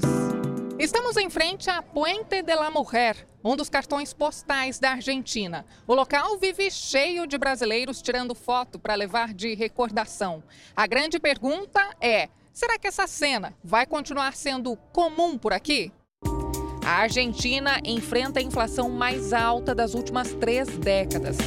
Estamos 0.78 1.18
em 1.18 1.30
frente 1.30 1.70
à 1.70 1.82
Puente 1.82 2.42
de 2.42 2.56
la 2.56 2.70
Mujer, 2.70 3.28
um 3.44 3.56
dos 3.56 3.70
cartões 3.70 4.14
postais 4.14 4.80
da 4.80 4.92
Argentina. 4.92 5.66
O 5.88 5.94
local 5.94 6.38
vive 6.38 6.70
cheio 6.70 7.26
de 7.26 7.38
brasileiros 7.38 8.02
tirando 8.02 8.36
foto 8.36 8.78
para 8.78 8.96
levar 8.96 9.34
de 9.34 9.54
recordação. 9.54 10.44
A 10.76 10.86
grande 10.86 11.20
pergunta 11.20 11.80
é: 12.02 12.30
será 12.52 12.78
que 12.78 12.88
essa 12.88 13.08
cena 13.08 13.54
vai 13.64 13.86
continuar 13.86 14.36
sendo 14.36 14.76
comum 14.92 15.38
por 15.38 15.54
aqui? 15.54 15.92
A 16.86 17.04
Argentina 17.04 17.80
enfrenta 17.86 18.40
a 18.40 18.44
inflação 18.44 18.90
mais 18.90 19.32
alta 19.32 19.74
das 19.74 19.94
últimas 19.94 20.34
três 20.34 20.68
décadas. 20.68 21.38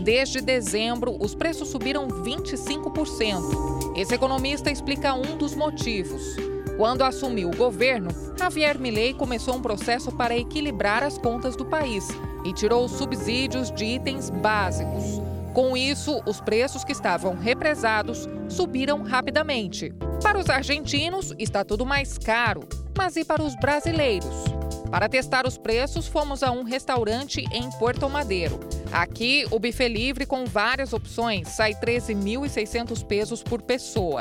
desde 0.00 0.40
dezembro 0.40 1.16
os 1.20 1.34
preços 1.34 1.68
subiram 1.68 2.06
25%. 2.06 3.96
Esse 3.96 4.14
economista 4.14 4.70
explica 4.70 5.12
um 5.14 5.36
dos 5.36 5.54
motivos. 5.54 6.36
Quando 6.76 7.02
assumiu 7.02 7.50
o 7.50 7.56
governo, 7.56 8.10
Javier 8.38 8.78
Milei 8.78 9.12
começou 9.12 9.56
um 9.56 9.60
processo 9.60 10.12
para 10.12 10.36
equilibrar 10.36 11.02
as 11.02 11.18
contas 11.18 11.56
do 11.56 11.64
país 11.64 12.08
e 12.44 12.52
tirou 12.52 12.84
os 12.84 12.92
subsídios 12.92 13.72
de 13.72 13.84
itens 13.84 14.30
básicos. 14.30 15.20
Com 15.52 15.76
isso, 15.76 16.22
os 16.24 16.40
preços 16.40 16.84
que 16.84 16.92
estavam 16.92 17.34
represados 17.34 18.28
subiram 18.48 19.02
rapidamente. 19.02 19.92
Para 20.22 20.38
os 20.38 20.48
argentinos, 20.48 21.34
está 21.38 21.64
tudo 21.64 21.84
mais 21.84 22.16
caro, 22.16 22.60
mas 22.96 23.16
e 23.16 23.24
para 23.24 23.42
os 23.42 23.56
brasileiros? 23.56 24.44
Para 24.90 25.08
testar 25.08 25.46
os 25.46 25.58
preços, 25.58 26.06
fomos 26.06 26.42
a 26.42 26.50
um 26.50 26.62
restaurante 26.62 27.44
em 27.52 27.70
Porto 27.78 28.08
Madeiro. 28.08 28.60
Aqui, 28.92 29.44
o 29.50 29.58
buffet 29.58 29.88
livre 29.88 30.24
com 30.24 30.44
várias 30.44 30.92
opções 30.92 31.48
sai 31.48 31.72
R$ 31.72 31.98
13.600 31.98 33.04
pesos 33.04 33.42
por 33.42 33.60
pessoa. 33.62 34.20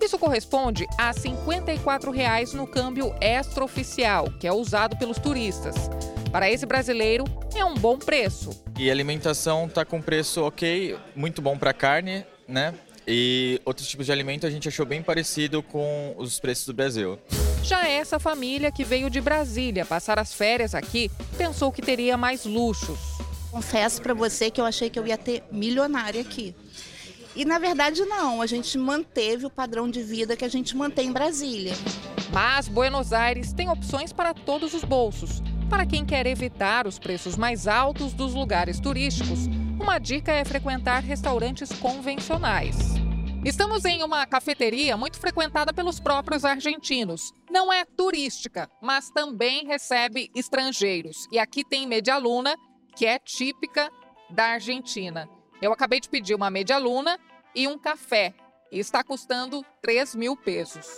Isso 0.00 0.18
corresponde 0.18 0.86
a 0.96 1.12
54 1.12 2.10
reais 2.10 2.52
no 2.52 2.66
câmbio 2.66 3.14
extraoficial, 3.20 4.30
que 4.38 4.46
é 4.46 4.52
usado 4.52 4.96
pelos 4.96 5.18
turistas. 5.18 5.74
Para 6.30 6.50
esse 6.50 6.66
brasileiro, 6.66 7.24
é 7.54 7.64
um 7.64 7.74
bom 7.74 7.98
preço. 7.98 8.50
E 8.78 8.88
a 8.88 8.92
alimentação 8.92 9.66
está 9.66 9.84
com 9.84 10.00
preço 10.00 10.42
ok, 10.44 10.96
muito 11.14 11.40
bom 11.42 11.58
para 11.58 11.72
carne, 11.72 12.24
né? 12.48 12.74
E 13.06 13.60
outros 13.64 13.86
tipos 13.86 14.06
de 14.06 14.12
alimento 14.12 14.46
a 14.46 14.50
gente 14.50 14.68
achou 14.68 14.84
bem 14.84 15.02
parecido 15.02 15.62
com 15.62 16.14
os 16.18 16.40
preços 16.40 16.66
do 16.66 16.74
Brasil. 16.74 17.18
Já 17.66 17.88
essa 17.88 18.20
família 18.20 18.70
que 18.70 18.84
veio 18.84 19.10
de 19.10 19.20
Brasília 19.20 19.84
passar 19.84 20.20
as 20.20 20.32
férias 20.32 20.72
aqui 20.72 21.10
pensou 21.36 21.72
que 21.72 21.82
teria 21.82 22.16
mais 22.16 22.44
luxos. 22.44 22.96
Confesso 23.50 24.00
para 24.00 24.14
você 24.14 24.52
que 24.52 24.60
eu 24.60 24.64
achei 24.64 24.88
que 24.88 24.96
eu 24.96 25.04
ia 25.04 25.18
ter 25.18 25.42
milionária 25.50 26.20
aqui. 26.20 26.54
E 27.34 27.44
na 27.44 27.58
verdade 27.58 28.04
não, 28.04 28.40
a 28.40 28.46
gente 28.46 28.78
manteve 28.78 29.46
o 29.46 29.50
padrão 29.50 29.90
de 29.90 30.00
vida 30.00 30.36
que 30.36 30.44
a 30.44 30.48
gente 30.48 30.76
mantém 30.76 31.08
em 31.08 31.12
Brasília. 31.12 31.72
Mas 32.32 32.68
Buenos 32.68 33.12
Aires 33.12 33.52
tem 33.52 33.68
opções 33.68 34.12
para 34.12 34.32
todos 34.32 34.72
os 34.72 34.84
bolsos. 34.84 35.42
Para 35.68 35.84
quem 35.84 36.06
quer 36.06 36.24
evitar 36.28 36.86
os 36.86 37.00
preços 37.00 37.36
mais 37.36 37.66
altos 37.66 38.12
dos 38.12 38.32
lugares 38.32 38.78
turísticos, 38.78 39.48
uma 39.80 39.98
dica 39.98 40.30
é 40.30 40.44
frequentar 40.44 41.02
restaurantes 41.02 41.72
convencionais. 41.72 42.76
Estamos 43.46 43.84
em 43.84 44.02
uma 44.02 44.26
cafeteria 44.26 44.96
muito 44.96 45.20
frequentada 45.20 45.72
pelos 45.72 46.00
próprios 46.00 46.44
argentinos. 46.44 47.32
Não 47.48 47.72
é 47.72 47.84
turística, 47.84 48.68
mas 48.82 49.08
também 49.08 49.64
recebe 49.64 50.28
estrangeiros. 50.34 51.28
E 51.30 51.38
aqui 51.38 51.62
tem 51.64 51.86
medialuna, 51.86 52.56
que 52.96 53.06
é 53.06 53.20
típica 53.20 53.88
da 54.28 54.46
Argentina. 54.46 55.28
Eu 55.62 55.72
acabei 55.72 56.00
de 56.00 56.08
pedir 56.08 56.34
uma 56.34 56.50
media 56.50 56.76
luna 56.76 57.20
e 57.54 57.68
um 57.68 57.78
café. 57.78 58.34
E 58.72 58.80
está 58.80 59.04
custando 59.04 59.64
3 59.80 60.16
mil 60.16 60.36
pesos. 60.36 60.96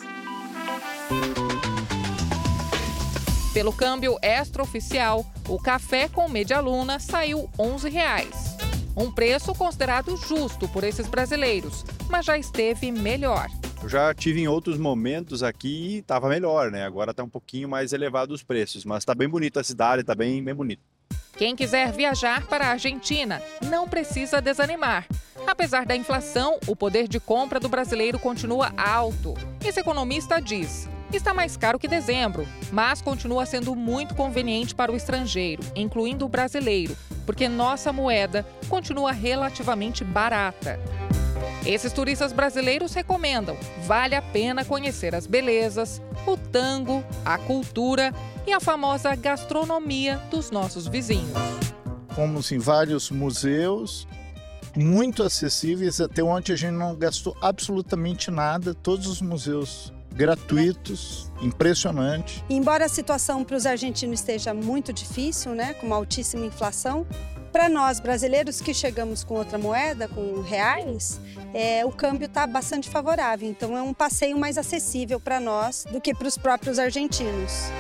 Pelo 3.52 3.74
câmbio 3.74 4.16
extraoficial, 4.22 5.22
o 5.46 5.58
café 5.60 6.08
com 6.08 6.26
media 6.30 6.60
luna 6.60 6.98
saiu 6.98 7.50
11 7.58 7.90
reais. 7.90 8.57
Um 8.98 9.12
preço 9.12 9.54
considerado 9.54 10.16
justo 10.16 10.68
por 10.68 10.82
esses 10.82 11.06
brasileiros, 11.06 11.84
mas 12.10 12.26
já 12.26 12.36
esteve 12.36 12.90
melhor. 12.90 13.46
Eu 13.80 13.88
já 13.88 14.12
tive 14.12 14.40
em 14.40 14.48
outros 14.48 14.76
momentos 14.76 15.40
aqui 15.40 15.94
e 15.94 15.98
estava 15.98 16.28
melhor, 16.28 16.72
né? 16.72 16.84
Agora 16.84 17.12
está 17.12 17.22
um 17.22 17.28
pouquinho 17.28 17.68
mais 17.68 17.92
elevado 17.92 18.34
os 18.34 18.42
preços, 18.42 18.84
mas 18.84 19.02
está 19.02 19.14
bem 19.14 19.28
bonita 19.28 19.60
a 19.60 19.64
cidade, 19.64 20.00
está 20.00 20.16
bem, 20.16 20.42
bem 20.42 20.52
bonito. 20.52 20.82
Quem 21.36 21.54
quiser 21.54 21.92
viajar 21.92 22.48
para 22.48 22.66
a 22.66 22.70
Argentina 22.70 23.40
não 23.70 23.86
precisa 23.86 24.42
desanimar. 24.42 25.06
Apesar 25.46 25.86
da 25.86 25.94
inflação, 25.94 26.58
o 26.66 26.74
poder 26.74 27.06
de 27.06 27.20
compra 27.20 27.60
do 27.60 27.68
brasileiro 27.68 28.18
continua 28.18 28.72
alto. 28.76 29.34
Esse 29.64 29.78
economista 29.78 30.40
diz: 30.40 30.88
está 31.16 31.32
mais 31.32 31.56
caro 31.56 31.78
que 31.78 31.88
dezembro, 31.88 32.46
mas 32.70 33.00
continua 33.00 33.46
sendo 33.46 33.74
muito 33.74 34.14
conveniente 34.14 34.74
para 34.74 34.92
o 34.92 34.96
estrangeiro, 34.96 35.62
incluindo 35.74 36.26
o 36.26 36.28
brasileiro, 36.28 36.96
porque 37.24 37.48
nossa 37.48 37.92
moeda 37.92 38.46
continua 38.68 39.12
relativamente 39.12 40.04
barata. 40.04 40.78
Esses 41.64 41.92
turistas 41.92 42.32
brasileiros 42.32 42.94
recomendam: 42.94 43.56
vale 43.86 44.14
a 44.14 44.22
pena 44.22 44.64
conhecer 44.64 45.14
as 45.14 45.26
belezas, 45.26 46.00
o 46.26 46.36
tango, 46.36 47.04
a 47.24 47.38
cultura 47.38 48.12
e 48.46 48.52
a 48.52 48.60
famosa 48.60 49.14
gastronomia 49.14 50.18
dos 50.30 50.50
nossos 50.50 50.86
vizinhos. 50.86 51.36
Fomos 52.10 52.50
em 52.52 52.58
vários 52.58 53.10
museus, 53.10 54.06
muito 54.76 55.22
acessíveis, 55.22 56.00
até 56.00 56.22
onde 56.22 56.52
a 56.52 56.56
gente 56.56 56.72
não 56.72 56.96
gastou 56.96 57.36
absolutamente 57.40 58.30
nada, 58.30 58.74
todos 58.74 59.06
os 59.06 59.20
museus 59.20 59.92
gratuitos, 60.12 61.30
impressionante. 61.40 62.44
Embora 62.48 62.86
a 62.86 62.88
situação 62.88 63.44
para 63.44 63.56
os 63.56 63.66
argentinos 63.66 64.20
esteja 64.20 64.52
muito 64.52 64.92
difícil, 64.92 65.54
né, 65.54 65.74
com 65.74 65.86
uma 65.86 65.96
altíssima 65.96 66.44
inflação, 66.46 67.06
para 67.52 67.68
nós 67.68 67.98
brasileiros 67.98 68.60
que 68.60 68.74
chegamos 68.74 69.24
com 69.24 69.34
outra 69.34 69.58
moeda, 69.58 70.06
com 70.06 70.40
reais, 70.42 71.20
é, 71.54 71.84
o 71.84 71.90
câmbio 71.90 72.26
está 72.26 72.46
bastante 72.46 72.88
favorável. 72.88 73.48
Então 73.48 73.76
é 73.76 73.82
um 73.82 73.94
passeio 73.94 74.38
mais 74.38 74.58
acessível 74.58 75.18
para 75.18 75.40
nós 75.40 75.84
do 75.90 76.00
que 76.00 76.14
para 76.14 76.28
os 76.28 76.36
próprios 76.36 76.78
argentinos. 76.78 77.70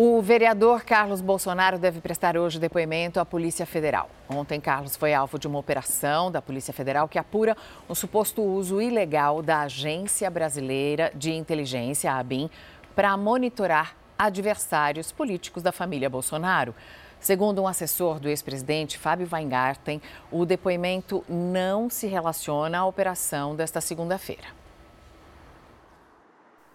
O 0.00 0.22
vereador 0.22 0.84
Carlos 0.84 1.20
Bolsonaro 1.20 1.76
deve 1.76 2.00
prestar 2.00 2.36
hoje 2.36 2.60
depoimento 2.60 3.18
à 3.18 3.26
Polícia 3.26 3.66
Federal. 3.66 4.08
Ontem, 4.28 4.60
Carlos 4.60 4.94
foi 4.94 5.12
alvo 5.12 5.40
de 5.40 5.48
uma 5.48 5.58
operação 5.58 6.30
da 6.30 6.40
Polícia 6.40 6.72
Federal 6.72 7.08
que 7.08 7.18
apura 7.18 7.56
um 7.90 7.96
suposto 7.96 8.40
uso 8.40 8.80
ilegal 8.80 9.42
da 9.42 9.62
Agência 9.62 10.30
Brasileira 10.30 11.10
de 11.16 11.32
Inteligência, 11.32 12.12
a 12.12 12.18
ABIN, 12.20 12.48
para 12.94 13.16
monitorar 13.16 13.96
adversários 14.16 15.10
políticos 15.10 15.64
da 15.64 15.72
família 15.72 16.08
Bolsonaro. 16.08 16.76
Segundo 17.18 17.60
um 17.60 17.66
assessor 17.66 18.20
do 18.20 18.28
ex-presidente, 18.28 18.96
Fábio 18.96 19.28
Weingarten, 19.28 20.00
o 20.30 20.46
depoimento 20.46 21.24
não 21.28 21.90
se 21.90 22.06
relaciona 22.06 22.78
à 22.78 22.86
operação 22.86 23.56
desta 23.56 23.80
segunda-feira. 23.80 24.67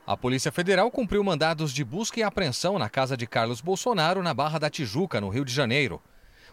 A 0.05 0.17
Polícia 0.17 0.51
Federal 0.51 0.91
cumpriu 0.91 1.24
mandados 1.24 1.72
de 1.74 1.81
busca 1.81 2.19
e 2.19 2.24
apreensão 2.24 2.77
na 2.77 2.89
casa 2.89 3.15
de 3.15 3.25
Carlos 3.25 3.62
Bolsonaro, 3.62 4.22
na 4.22 4.33
Barra 4.33 4.60
da 4.60 4.69
Tijuca, 4.69 5.22
no 5.22 5.29
Rio 5.29 5.45
de 5.45 5.53
Janeiro. 5.53 6.01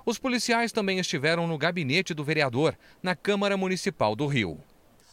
Os 0.06 0.18
policiais 0.18 0.70
também 0.70 1.00
estiveram 1.00 1.48
no 1.48 1.58
gabinete 1.58 2.14
do 2.14 2.22
vereador, 2.22 2.78
na 3.02 3.16
Câmara 3.16 3.56
Municipal 3.56 4.14
do 4.14 4.28
Rio. 4.28 4.60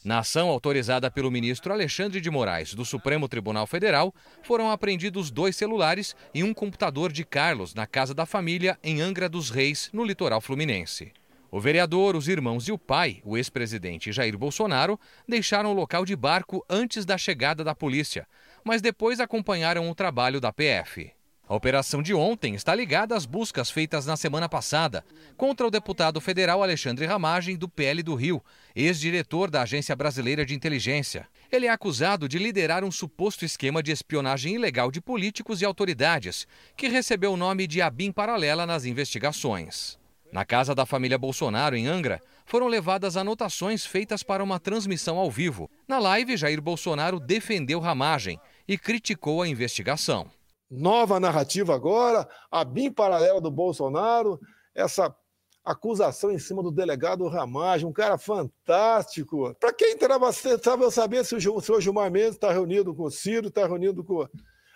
Na 0.06 0.20
ação 0.20 0.50
autorizada 0.50 1.10
pelo 1.10 1.32
ministro 1.32 1.74
Alexandre 1.74 2.22
de 2.22 2.29
Moraes 2.29 2.75
do 2.75 2.86
Supremo 2.86 3.27
Tribunal 3.27 3.65
Federal, 3.65 4.13
foram 4.44 4.70
apreendidos 4.70 5.32
dois 5.32 5.56
celulares 5.56 6.15
e 6.32 6.44
um 6.44 6.53
computador 6.53 7.12
de 7.12 7.25
Carlos 7.25 7.74
na 7.74 7.88
casa 7.88 8.13
da 8.13 8.27
família 8.27 8.77
em 8.84 9.01
Angra 9.01 9.27
dos 9.27 9.50
Reis, 9.50 9.89
no 9.91 10.06
litoral 10.06 10.41
fluminense. 10.41 11.12
O 11.50 11.62
vereador, 11.62 12.16
os 12.16 12.27
irmãos 12.27 12.68
e 12.68 12.74
o 12.74 12.77
pai, 12.77 13.22
o 13.24 13.38
ex-presidente 13.38 14.12
Jair 14.12 14.38
Bolsonaro, 14.38 15.00
deixaram 15.27 15.72
o 15.72 15.75
local 15.75 16.04
de 16.04 16.16
barco 16.16 16.66
antes 16.70 17.06
da 17.06 17.18
chegada 17.18 17.63
da 17.63 17.74
polícia, 17.74 18.27
mas 18.66 18.82
depois 18.82 19.22
acompanharam 19.22 19.89
o 19.89 19.96
trabalho 19.96 20.42
da 20.42 20.51
PF. 20.51 21.12
A 21.50 21.56
operação 21.56 22.04
de 22.04 22.13
ontem 22.13 22.56
está 22.56 22.75
ligada 22.75 23.16
às 23.16 23.25
buscas 23.25 23.72
feitas 23.72 24.06
na 24.06 24.18
semana 24.18 24.50
passada 24.50 25.06
contra 25.38 25.66
o 25.66 25.72
deputado 25.72 26.20
federal 26.20 26.62
Alexandre 26.62 27.06
Ramagem, 27.06 27.56
do 27.56 27.70
PL 27.70 28.04
do 28.04 28.16
Rio, 28.16 28.44
ex-diretor 28.75 29.50
da 29.50 29.62
Agência 29.62 29.96
Brasileira 29.96 30.46
de 30.46 30.54
Inteligência. 30.54 31.25
Ele 31.50 31.66
é 31.66 31.70
acusado 31.70 32.27
de 32.27 32.38
liderar 32.38 32.84
um 32.84 32.92
suposto 32.92 33.46
esquema 33.46 33.82
de 33.82 33.94
espionagem 33.94 34.56
ilegal 34.56 34.92
de 34.92 35.00
políticos 35.00 35.62
e 35.62 35.66
autoridades, 35.66 36.46
que 36.75 36.89
recebeu 36.89 37.32
o 37.32 37.38
nome 37.38 37.66
de 37.66 37.82
ABIN 37.82 38.12
Paralela 38.12 38.66
nas 38.66 38.84
investigações. 38.84 39.98
Na 40.32 40.46
casa 40.46 40.76
da 40.76 40.86
família 40.86 41.18
Bolsonaro, 41.18 41.76
em 41.76 41.88
Angra, 41.88 42.22
foram 42.46 42.68
levadas 42.68 43.16
anotações 43.16 43.86
feitas 43.86 44.24
para 44.24 44.44
uma 44.44 44.60
transmissão 44.60 45.18
ao 45.18 45.32
vivo. 45.32 45.70
Na 45.88 46.00
live, 46.00 46.38
Jair 46.38 46.62
Bolsonaro 46.62 47.20
defendeu 47.20 47.80
Ramagem 47.80 48.40
e 48.68 48.78
criticou 48.78 49.42
a 49.42 49.48
investigação. 49.48 50.30
Nova 50.70 51.20
narrativa 51.20 51.74
agora, 51.74 52.28
a 52.52 52.66
BIM 52.66 52.92
paralela 52.92 53.40
do 53.40 53.50
Bolsonaro, 53.50 54.40
essa 54.76 55.16
acusação 55.64 56.32
em 56.32 56.40
cima 56.40 56.62
do 56.62 56.72
delegado 56.72 57.28
Ramagem, 57.28 57.88
um 57.88 57.94
cara 57.94 58.18
fantástico. 58.18 59.54
Para 59.60 59.74
quem 59.74 59.94
interessava 59.94 60.90
saber 60.92 61.26
se 61.26 61.36
o 61.36 61.62
senhor 61.62 61.82
Gilmar 61.82 62.12
Mendes 62.12 62.36
está 62.36 62.52
reunido 62.52 62.94
com 62.94 63.04
o 63.04 63.12
Ciro, 63.12 63.48
está 63.48 63.66
reunido 63.66 64.04
com. 64.04 64.28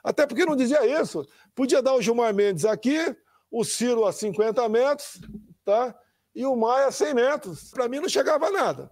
Até 0.03 0.25
porque 0.25 0.45
não 0.45 0.55
dizia 0.55 1.01
isso. 1.01 1.25
Podia 1.55 1.81
dar 1.81 1.93
o 1.93 2.01
Gilmar 2.01 2.33
Mendes 2.33 2.65
aqui, 2.65 3.15
o 3.51 3.65
Ciro 3.65 4.05
a 4.05 4.13
50 4.13 4.67
metros, 4.69 5.19
tá? 5.65 5.93
E 6.33 6.45
o 6.45 6.55
Maia 6.55 6.87
a 6.87 6.91
100 6.91 7.13
metros. 7.13 7.69
Para 7.71 7.89
mim 7.89 7.99
não 7.99 8.07
chegava 8.07 8.49
nada. 8.49 8.89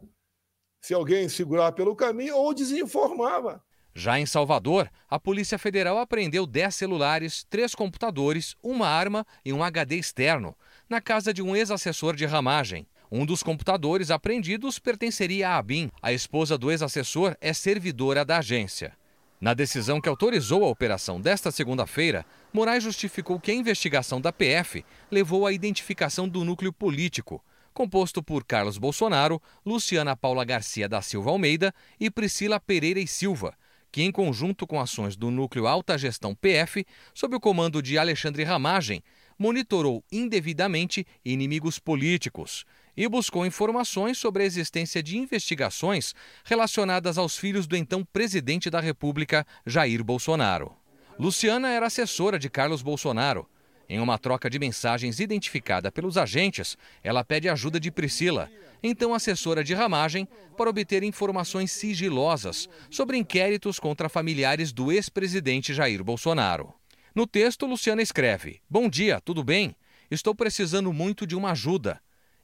Se 0.81 0.93
alguém 0.93 1.29
segurar 1.29 1.71
pelo 1.71 1.95
caminho 1.95 2.35
ou 2.35 2.53
desinformava. 2.53 3.63
Já 3.95 4.19
em 4.19 4.25
Salvador, 4.25 4.89
a 5.09 5.19
Polícia 5.19 5.57
Federal 5.57 5.97
apreendeu 5.97 6.45
10 6.45 6.75
celulares, 6.75 7.45
3 7.49 7.73
computadores, 7.73 8.55
uma 8.61 8.87
arma 8.87 9.25
e 9.43 9.51
um 9.51 9.63
HD 9.63 9.95
externo, 9.95 10.55
na 10.87 11.01
casa 11.01 11.33
de 11.33 11.41
um 11.41 11.55
ex-assessor 11.55 12.15
de 12.15 12.25
ramagem. 12.25 12.87
Um 13.11 13.25
dos 13.25 13.41
computadores 13.41 14.11
apreendidos 14.11 14.77
pertenceria 14.77 15.49
a 15.49 15.57
Abin. 15.57 15.89
A 16.01 16.13
esposa 16.13 16.57
do 16.57 16.69
ex-assessor 16.69 17.35
é 17.41 17.51
servidora 17.53 18.23
da 18.23 18.37
agência. 18.37 18.95
Na 19.39 19.53
decisão 19.53 20.01
que 20.01 20.09
autorizou 20.09 20.65
a 20.65 20.67
operação 20.67 21.21
desta 21.21 21.49
segunda-feira, 21.49 22.25
Moraes 22.51 22.83
justificou 22.83 23.39
que 23.39 23.51
a 23.51 23.55
investigação 23.55 24.19
da 24.19 24.33
PF 24.33 24.83
levou 25.09 25.47
à 25.47 25.53
identificação 25.53 26.27
do 26.27 26.43
núcleo 26.43 26.73
político, 26.73 27.41
composto 27.73 28.21
por 28.21 28.43
Carlos 28.43 28.77
Bolsonaro, 28.77 29.41
Luciana 29.65 30.13
Paula 30.13 30.43
Garcia 30.43 30.89
da 30.89 31.01
Silva 31.01 31.29
Almeida 31.29 31.73
e 31.97 32.11
Priscila 32.11 32.59
Pereira 32.59 32.99
e 32.99 33.07
Silva, 33.07 33.53
que, 33.89 34.03
em 34.03 34.11
conjunto 34.11 34.67
com 34.67 34.77
ações 34.77 35.15
do 35.15 35.31
núcleo 35.31 35.67
Alta 35.67 35.97
Gestão 35.97 36.35
PF, 36.35 36.85
sob 37.13 37.37
o 37.37 37.39
comando 37.39 37.81
de 37.81 37.97
Alexandre 37.97 38.43
Ramagem, 38.43 39.01
monitorou 39.37 40.03
indevidamente 40.11 41.07
inimigos 41.23 41.79
políticos 41.79 42.65
e 42.99 43.07
buscou 43.07 43.45
informações 43.45 44.17
sobre 44.17 44.43
a 44.43 44.45
existência 44.45 45.01
de 45.01 45.17
investigações 45.17 46.13
relacionadas 46.43 47.17
aos 47.17 47.37
filhos 47.37 47.65
do 47.65 47.77
então 47.77 48.03
presidente 48.03 48.69
da 48.69 48.81
República, 48.81 49.47
Jair 49.65 50.03
Bolsonaro. 50.03 50.75
Luciana 51.17 51.69
era 51.69 51.85
assessora 51.85 52.37
de 52.37 52.49
Carlos 52.49 52.81
Bolsonaro. 52.81 53.47
Em 53.87 54.01
uma 54.01 54.17
troca 54.17 54.49
de 54.49 54.59
mensagens 54.59 55.21
identificada 55.21 55.89
pelos 55.89 56.17
agentes, 56.17 56.77
ela 57.01 57.23
pede 57.23 57.47
ajuda 57.47 57.79
de 57.79 57.89
Priscila, 57.89 58.51
então 58.83 59.13
assessora 59.13 59.63
de 59.63 59.73
ramagem, 59.73 60.27
para 60.57 60.69
obter 60.69 61.01
informações 61.01 61.71
sigilosas 61.71 62.67
sobre 62.91 63.15
inquéritos 63.15 63.79
contra 63.79 64.09
familiares 64.09 64.73
do 64.73 64.91
ex-presidente 64.91 65.73
Jair 65.73 66.03
Bolsonaro. 66.03 66.73
No 67.15 67.25
texto, 67.25 67.65
Luciana 67.65 68.01
escreve: 68.01 68.59
Bom 68.69 68.89
dia, 68.89 69.21
tudo 69.21 69.41
bem? 69.41 69.73
Estou 70.11 70.35
precisando 70.35 70.91
muito 70.91 71.25
de 71.25 71.35
uma 71.35 71.51
ajuda. 71.51 72.01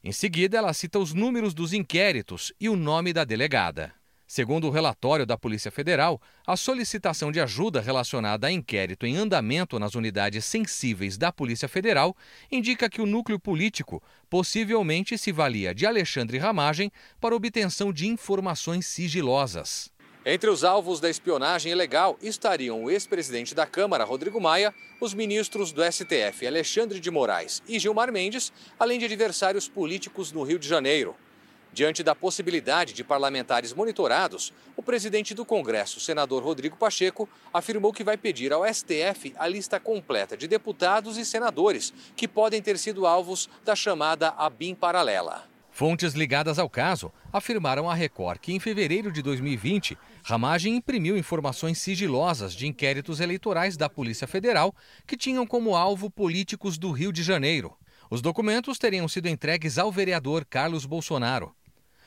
Em 0.08 0.12
seguida, 0.12 0.60
ela 0.60 0.72
cita 0.72 1.00
os 1.00 1.16
números 1.16 1.52
dos 1.52 1.74
inquéritos 1.74 2.54
e 2.62 2.70
o 2.70 2.76
nome 2.76 3.12
da 3.12 3.24
delegada. 3.24 3.92
Segundo 4.28 4.68
o 4.68 4.70
relatório 4.70 5.26
da 5.26 5.36
Polícia 5.36 5.72
Federal, 5.72 6.22
a 6.46 6.56
solicitação 6.56 7.32
de 7.32 7.42
ajuda 7.42 7.82
relacionada 7.82 8.46
a 8.46 8.52
inquérito 8.52 9.08
em 9.08 9.18
andamento 9.18 9.80
nas 9.80 9.96
unidades 9.96 10.46
sensíveis 10.46 11.18
da 11.18 11.32
Polícia 11.32 11.68
Federal 11.68 12.16
indica 12.52 12.88
que 12.88 13.02
o 13.02 13.06
núcleo 13.08 13.40
político 13.40 14.00
possivelmente 14.30 15.18
se 15.18 15.32
valia 15.32 15.74
de 15.74 15.88
Alexandre 15.88 16.38
Ramagem 16.38 16.92
para 17.20 17.36
obtenção 17.36 17.92
de 17.92 18.06
informações 18.06 18.86
sigilosas. 18.86 19.92
Entre 20.28 20.50
os 20.50 20.64
alvos 20.64 21.00
da 21.00 21.08
espionagem 21.08 21.72
ilegal 21.72 22.18
estariam 22.20 22.84
o 22.84 22.90
ex-presidente 22.90 23.54
da 23.54 23.68
Câmara, 23.68 24.04
Rodrigo 24.04 24.42
Maia, 24.42 24.74
os 25.00 25.14
ministros 25.14 25.72
do 25.72 25.84
STF, 25.84 26.48
Alexandre 26.48 27.00
de 27.00 27.12
Moraes 27.12 27.62
e 27.68 27.78
Gilmar 27.78 28.12
Mendes, 28.12 28.52
além 28.80 28.98
de 28.98 29.06
adversários 29.06 29.70
políticos 29.70 30.32
no 30.32 30.42
Rio 30.42 30.58
de 30.58 30.68
Janeiro. 30.68 31.16
Diante 31.72 32.02
da 32.02 32.16
possibilidade 32.16 32.92
de 32.92 33.04
parlamentares 33.04 33.72
monitorados, 33.72 34.52
o 34.76 34.82
presidente 34.82 35.36
do 35.36 35.46
Congresso, 35.46 36.00
senador 36.00 36.42
Rodrigo 36.42 36.76
Pacheco, 36.76 37.30
afirmou 37.54 37.94
que 37.94 38.04
vai 38.04 38.18
pedir 38.18 38.52
ao 38.52 38.66
STF 38.66 39.36
a 39.38 39.48
lista 39.48 39.80
completa 39.80 40.36
de 40.36 40.48
deputados 40.48 41.18
e 41.20 41.26
senadores 41.26 41.94
que 42.16 42.28
podem 42.28 42.64
ter 42.64 42.80
sido 42.80 43.06
alvos 43.06 43.48
da 43.64 43.76
chamada 43.76 44.30
ABIN 44.30 44.74
paralela. 44.74 45.44
Fontes 45.76 46.14
ligadas 46.14 46.58
ao 46.58 46.70
caso 46.70 47.12
afirmaram 47.34 47.90
à 47.90 47.94
Record 47.94 48.40
que, 48.40 48.54
em 48.54 48.62
fevereiro 48.62 49.12
de 49.12 49.22
2020, 49.22 49.98
Ramagem 50.28 50.76
imprimiu 50.76 51.16
informações 51.16 51.78
sigilosas 51.78 52.56
de 52.56 52.66
inquéritos 52.66 53.20
eleitorais 53.20 53.78
da 53.78 53.88
Polícia 53.88 54.26
Federal 54.26 54.74
que 55.06 55.16
tinham 55.16 55.46
como 55.46 55.76
alvo 55.76 56.10
políticos 56.10 56.80
do 56.80 56.90
Rio 56.90 57.14
de 57.14 57.22
Janeiro. 57.22 57.78
Os 58.10 58.24
documentos 58.24 58.80
teriam 58.80 59.08
sido 59.08 59.28
entregues 59.28 59.78
ao 59.78 59.92
vereador 59.92 60.44
Carlos 60.44 60.84
Bolsonaro. 60.84 61.56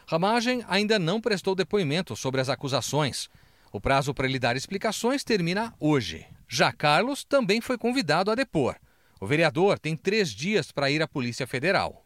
Ramagem 0.05 0.65
ainda 0.67 0.99
não 0.99 1.21
prestou 1.21 1.55
depoimento 1.55 2.17
sobre 2.17 2.41
as 2.41 2.49
acusações. 2.49 3.31
O 3.71 3.81
prazo 3.81 4.13
para 4.13 4.27
ele 4.27 4.41
dar 4.41 4.57
explicações 4.57 5.23
termina 5.23 5.73
hoje. 5.79 6.27
Já 6.49 6.73
Carlos 6.73 7.23
também 7.23 7.61
foi 7.61 7.79
convidado 7.79 8.33
a 8.33 8.35
depor. 8.35 8.75
O 9.21 9.29
vereador 9.29 9.79
tem 9.79 9.95
três 9.95 10.31
dias 10.31 10.73
para 10.73 10.91
ir 10.91 11.01
à 11.01 11.07
Polícia 11.07 11.47
Federal. 11.47 12.05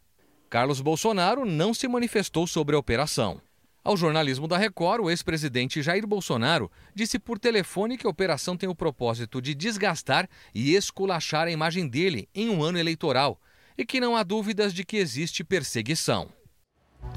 Carlos 0.50 0.82
Bolsonaro 0.82 1.46
não 1.46 1.72
se 1.72 1.88
manifestou 1.88 2.46
sobre 2.46 2.76
a 2.76 2.78
operação. 2.78 3.40
Ao 3.84 3.96
jornalismo 3.96 4.46
da 4.46 4.56
Record, 4.56 5.02
o 5.02 5.10
ex-presidente 5.10 5.82
Jair 5.82 6.06
Bolsonaro 6.06 6.70
disse 6.94 7.18
por 7.18 7.36
telefone 7.36 7.98
que 7.98 8.06
a 8.06 8.10
operação 8.10 8.56
tem 8.56 8.68
o 8.68 8.76
propósito 8.76 9.42
de 9.42 9.56
desgastar 9.56 10.28
e 10.54 10.76
esculachar 10.76 11.48
a 11.48 11.50
imagem 11.50 11.88
dele 11.88 12.28
em 12.32 12.48
um 12.48 12.62
ano 12.62 12.78
eleitoral 12.78 13.40
e 13.76 13.84
que 13.84 13.98
não 13.98 14.16
há 14.16 14.22
dúvidas 14.22 14.72
de 14.72 14.84
que 14.84 14.98
existe 14.98 15.42
perseguição. 15.42 16.28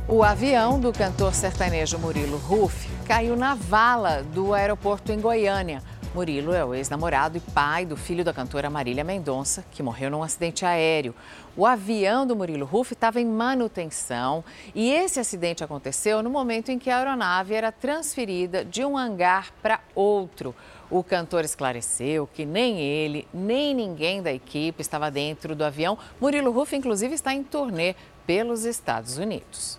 O 0.08 0.24
avião 0.24 0.80
do 0.80 0.92
cantor 0.92 1.36
sertanejo 1.36 2.00
Murilo 2.00 2.38
Ruff 2.38 2.90
caiu 3.06 3.36
na 3.36 3.54
vala 3.54 4.24
do 4.24 4.52
aeroporto 4.52 5.12
em 5.12 5.20
Goiânia. 5.20 5.84
Murilo 6.16 6.54
é 6.54 6.64
o 6.64 6.74
ex-namorado 6.74 7.38
e 7.38 7.42
pai 7.42 7.86
do 7.86 7.98
filho 7.98 8.24
da 8.24 8.32
cantora 8.32 8.70
Marília 8.70 9.04
Mendonça, 9.04 9.66
que 9.70 9.84
morreu 9.84 10.10
num 10.10 10.24
acidente 10.24 10.66
aéreo. 10.66 11.14
O 11.58 11.66
avião 11.66 12.26
do 12.26 12.34
Murilo 12.34 12.66
Ruff 12.66 12.94
estava 12.94 13.20
em 13.20 13.26
manutenção 13.26 14.42
e 14.74 14.94
esse 14.94 15.20
acidente 15.20 15.62
aconteceu 15.62 16.24
no 16.24 16.30
momento 16.30 16.72
em 16.72 16.80
que 16.80 16.90
a 16.90 17.00
aeronave 17.00 17.54
era 17.54 17.70
transferida 17.70 18.64
de 18.64 18.86
um 18.86 18.98
hangar 18.98 19.52
para 19.62 19.82
outro. 19.94 20.56
O 20.90 21.04
cantor 21.04 21.44
esclareceu 21.44 22.30
que 22.34 22.46
nem 22.46 22.80
ele, 22.80 23.28
nem 23.34 23.76
ninguém 23.76 24.24
da 24.24 24.32
equipe 24.32 24.82
estava 24.82 25.12
dentro 25.12 25.54
do 25.54 25.66
avião. 25.66 25.98
Murilo 26.22 26.50
Ruff, 26.50 26.74
inclusive, 26.74 27.14
está 27.14 27.34
em 27.34 27.44
turnê 27.44 27.94
pelos 28.26 28.64
Estados 28.64 29.18
Unidos. 29.18 29.78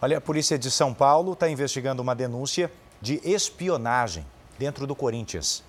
Olha, 0.00 0.16
a 0.16 0.22
polícia 0.22 0.58
de 0.58 0.70
São 0.70 0.94
Paulo 0.94 1.34
está 1.34 1.50
investigando 1.50 2.00
uma 2.00 2.14
denúncia 2.14 2.72
de 3.02 3.20
espionagem 3.22 4.24
dentro 4.60 4.86
do 4.86 4.94
Corinthians. 4.94 5.64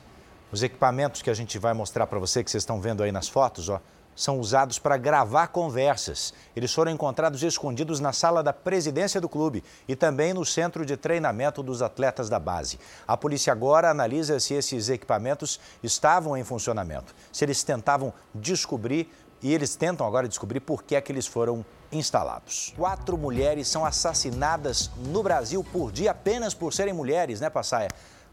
Os 0.52 0.62
equipamentos 0.62 1.22
que 1.22 1.30
a 1.30 1.34
gente 1.34 1.58
vai 1.58 1.74
mostrar 1.74 2.06
para 2.08 2.20
você, 2.20 2.44
que 2.44 2.52
vocês 2.52 2.62
estão 2.62 2.82
vendo 2.82 3.02
aí 3.02 3.10
nas 3.10 3.30
fotos, 3.30 3.70
ó, 3.70 3.80
são 4.14 4.38
usados 4.38 4.78
para 4.78 4.98
gravar 4.98 5.48
conversas. 5.48 6.34
Eles 6.54 6.74
foram 6.74 6.92
encontrados 6.92 7.42
escondidos 7.42 8.02
na 8.02 8.12
sala 8.12 8.44
da 8.44 8.52
presidência 8.52 9.22
do 9.22 9.30
clube 9.30 9.64
e 9.88 9.96
também 9.96 10.34
no 10.34 10.46
centro 10.46 10.86
de 10.86 10.98
treinamento 10.98 11.64
dos 11.64 11.82
atletas 11.82 12.28
da 12.28 12.38
base. 12.38 12.78
A 13.08 13.16
polícia 13.16 13.54
agora 13.54 13.90
analisa 13.90 14.38
se 14.42 14.56
esses 14.56 14.90
equipamentos 14.90 15.58
estavam 15.82 16.36
em 16.36 16.44
funcionamento, 16.44 17.16
se 17.32 17.46
eles 17.46 17.64
tentavam 17.64 18.14
descobrir 18.36 19.10
e 19.42 19.54
eles 19.54 19.74
tentam 19.78 20.06
agora 20.06 20.28
descobrir 20.28 20.60
por 20.60 20.84
que 20.84 20.98
é 20.98 21.02
que 21.02 21.14
eles 21.14 21.26
foram 21.26 21.66
instalados. 21.94 22.74
Quatro 22.76 23.18
mulheres 23.18 23.70
são 23.70 23.86
assassinadas 23.86 24.92
no 24.98 25.24
Brasil 25.24 25.64
por 25.64 25.94
dia 25.94 26.12
apenas 26.12 26.54
por 26.54 26.74
serem 26.74 26.94
mulheres, 26.94 27.40
né, 27.40 27.50
Passaia? 27.50 27.88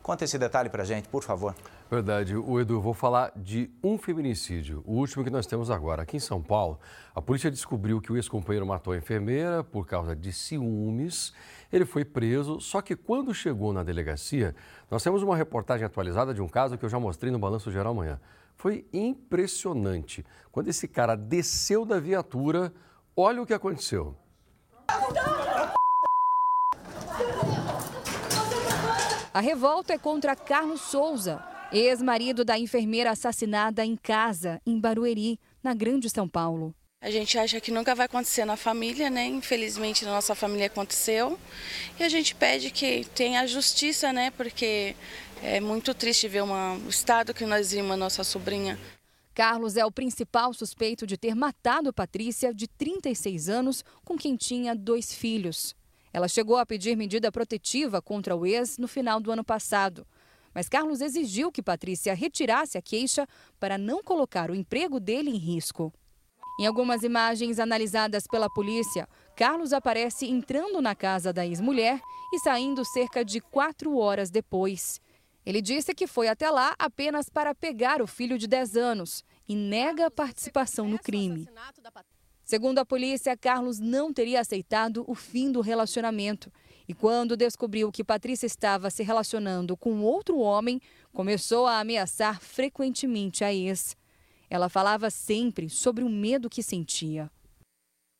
Conta 0.08 0.24
esse 0.24 0.38
detalhe 0.38 0.70
para 0.70 0.84
gente, 0.84 1.06
por 1.06 1.22
favor. 1.22 1.54
Verdade. 1.90 2.34
O 2.34 2.58
Edu, 2.58 2.80
vou 2.80 2.94
falar 2.94 3.30
de 3.36 3.70
um 3.84 3.98
feminicídio, 3.98 4.82
o 4.86 4.94
último 4.94 5.22
que 5.22 5.28
nós 5.28 5.46
temos 5.46 5.70
agora. 5.70 6.00
Aqui 6.00 6.16
em 6.16 6.20
São 6.20 6.42
Paulo, 6.42 6.80
a 7.14 7.20
polícia 7.20 7.50
descobriu 7.50 8.00
que 8.00 8.10
o 8.10 8.16
ex-companheiro 8.16 8.66
matou 8.66 8.94
a 8.94 8.96
enfermeira 8.96 9.62
por 9.62 9.86
causa 9.86 10.16
de 10.16 10.32
ciúmes. 10.32 11.34
Ele 11.70 11.84
foi 11.84 12.06
preso, 12.06 12.58
só 12.58 12.80
que 12.80 12.96
quando 12.96 13.34
chegou 13.34 13.70
na 13.70 13.82
delegacia, 13.82 14.56
nós 14.90 15.02
temos 15.02 15.22
uma 15.22 15.36
reportagem 15.36 15.84
atualizada 15.84 16.32
de 16.32 16.40
um 16.40 16.48
caso 16.48 16.78
que 16.78 16.86
eu 16.86 16.88
já 16.88 16.98
mostrei 16.98 17.30
no 17.30 17.38
Balanço 17.38 17.70
Geral 17.70 17.92
amanhã. 17.92 18.18
Foi 18.56 18.86
impressionante. 18.90 20.24
Quando 20.50 20.68
esse 20.68 20.88
cara 20.88 21.16
desceu 21.16 21.84
da 21.84 22.00
viatura, 22.00 22.72
olha 23.14 23.42
o 23.42 23.46
que 23.46 23.52
aconteceu. 23.52 24.16
A 29.32 29.40
revolta 29.40 29.92
é 29.92 29.98
contra 29.98 30.34
Carlos 30.34 30.80
Souza, 30.80 31.44
ex-marido 31.70 32.44
da 32.44 32.58
enfermeira 32.58 33.10
assassinada 33.10 33.84
em 33.84 33.94
casa, 33.94 34.60
em 34.64 34.80
Barueri, 34.80 35.38
na 35.62 35.74
Grande 35.74 36.08
São 36.08 36.26
Paulo. 36.26 36.74
A 37.00 37.10
gente 37.10 37.38
acha 37.38 37.60
que 37.60 37.70
nunca 37.70 37.94
vai 37.94 38.06
acontecer 38.06 38.44
na 38.44 38.56
família, 38.56 39.10
né? 39.10 39.26
Infelizmente 39.26 40.04
na 40.04 40.12
nossa 40.12 40.34
família 40.34 40.66
aconteceu. 40.66 41.38
E 42.00 42.02
a 42.02 42.08
gente 42.08 42.34
pede 42.34 42.70
que 42.70 43.04
tenha 43.14 43.46
justiça, 43.46 44.12
né? 44.12 44.30
Porque 44.30 44.96
é 45.42 45.60
muito 45.60 45.94
triste 45.94 46.26
ver 46.26 46.42
uma, 46.42 46.74
o 46.74 46.88
estado 46.88 47.34
que 47.34 47.44
nós 47.44 47.70
vimos 47.70 47.92
a 47.92 47.96
nossa 47.96 48.24
sobrinha. 48.24 48.78
Carlos 49.34 49.76
é 49.76 49.84
o 49.84 49.92
principal 49.92 50.52
suspeito 50.52 51.06
de 51.06 51.16
ter 51.16 51.36
matado 51.36 51.92
Patrícia, 51.92 52.52
de 52.52 52.66
36 52.66 53.48
anos, 53.48 53.84
com 54.04 54.16
quem 54.16 54.34
tinha 54.36 54.74
dois 54.74 55.14
filhos. 55.14 55.76
Ela 56.12 56.28
chegou 56.28 56.56
a 56.56 56.66
pedir 56.66 56.96
medida 56.96 57.30
protetiva 57.30 58.00
contra 58.00 58.36
o 58.36 58.46
ex 58.46 58.78
no 58.78 58.88
final 58.88 59.20
do 59.20 59.30
ano 59.30 59.44
passado. 59.44 60.06
Mas 60.54 60.68
Carlos 60.68 61.00
exigiu 61.00 61.52
que 61.52 61.62
Patrícia 61.62 62.14
retirasse 62.14 62.78
a 62.78 62.82
queixa 62.82 63.26
para 63.60 63.78
não 63.78 64.02
colocar 64.02 64.50
o 64.50 64.54
emprego 64.54 64.98
dele 64.98 65.30
em 65.30 65.36
risco. 65.36 65.92
Em 66.60 66.66
algumas 66.66 67.04
imagens 67.04 67.60
analisadas 67.60 68.26
pela 68.26 68.50
polícia, 68.50 69.08
Carlos 69.36 69.72
aparece 69.72 70.26
entrando 70.26 70.80
na 70.80 70.92
casa 70.92 71.32
da 71.32 71.46
ex-mulher 71.46 72.00
e 72.32 72.40
saindo 72.40 72.84
cerca 72.84 73.24
de 73.24 73.40
quatro 73.40 73.96
horas 73.96 74.28
depois. 74.28 75.00
Ele 75.46 75.62
disse 75.62 75.94
que 75.94 76.08
foi 76.08 76.26
até 76.26 76.50
lá 76.50 76.74
apenas 76.78 77.28
para 77.28 77.54
pegar 77.54 78.02
o 78.02 78.06
filho 78.06 78.36
de 78.36 78.48
10 78.48 78.76
anos 78.76 79.24
e 79.48 79.54
nega 79.54 80.06
a 80.06 80.10
participação 80.10 80.88
no 80.88 80.98
crime. 80.98 81.48
Segundo 82.48 82.78
a 82.78 82.86
polícia, 82.86 83.36
Carlos 83.36 83.78
não 83.78 84.10
teria 84.10 84.40
aceitado 84.40 85.04
o 85.06 85.14
fim 85.14 85.52
do 85.52 85.60
relacionamento. 85.60 86.50
E 86.88 86.94
quando 86.94 87.36
descobriu 87.36 87.92
que 87.92 88.02
Patrícia 88.02 88.46
estava 88.46 88.88
se 88.88 89.02
relacionando 89.02 89.76
com 89.76 90.00
outro 90.00 90.38
homem, 90.38 90.80
começou 91.12 91.66
a 91.66 91.78
ameaçar 91.78 92.40
frequentemente 92.40 93.44
a 93.44 93.52
ex. 93.52 93.94
Ela 94.48 94.70
falava 94.70 95.10
sempre 95.10 95.68
sobre 95.68 96.02
o 96.02 96.08
medo 96.08 96.48
que 96.48 96.62
sentia. 96.62 97.30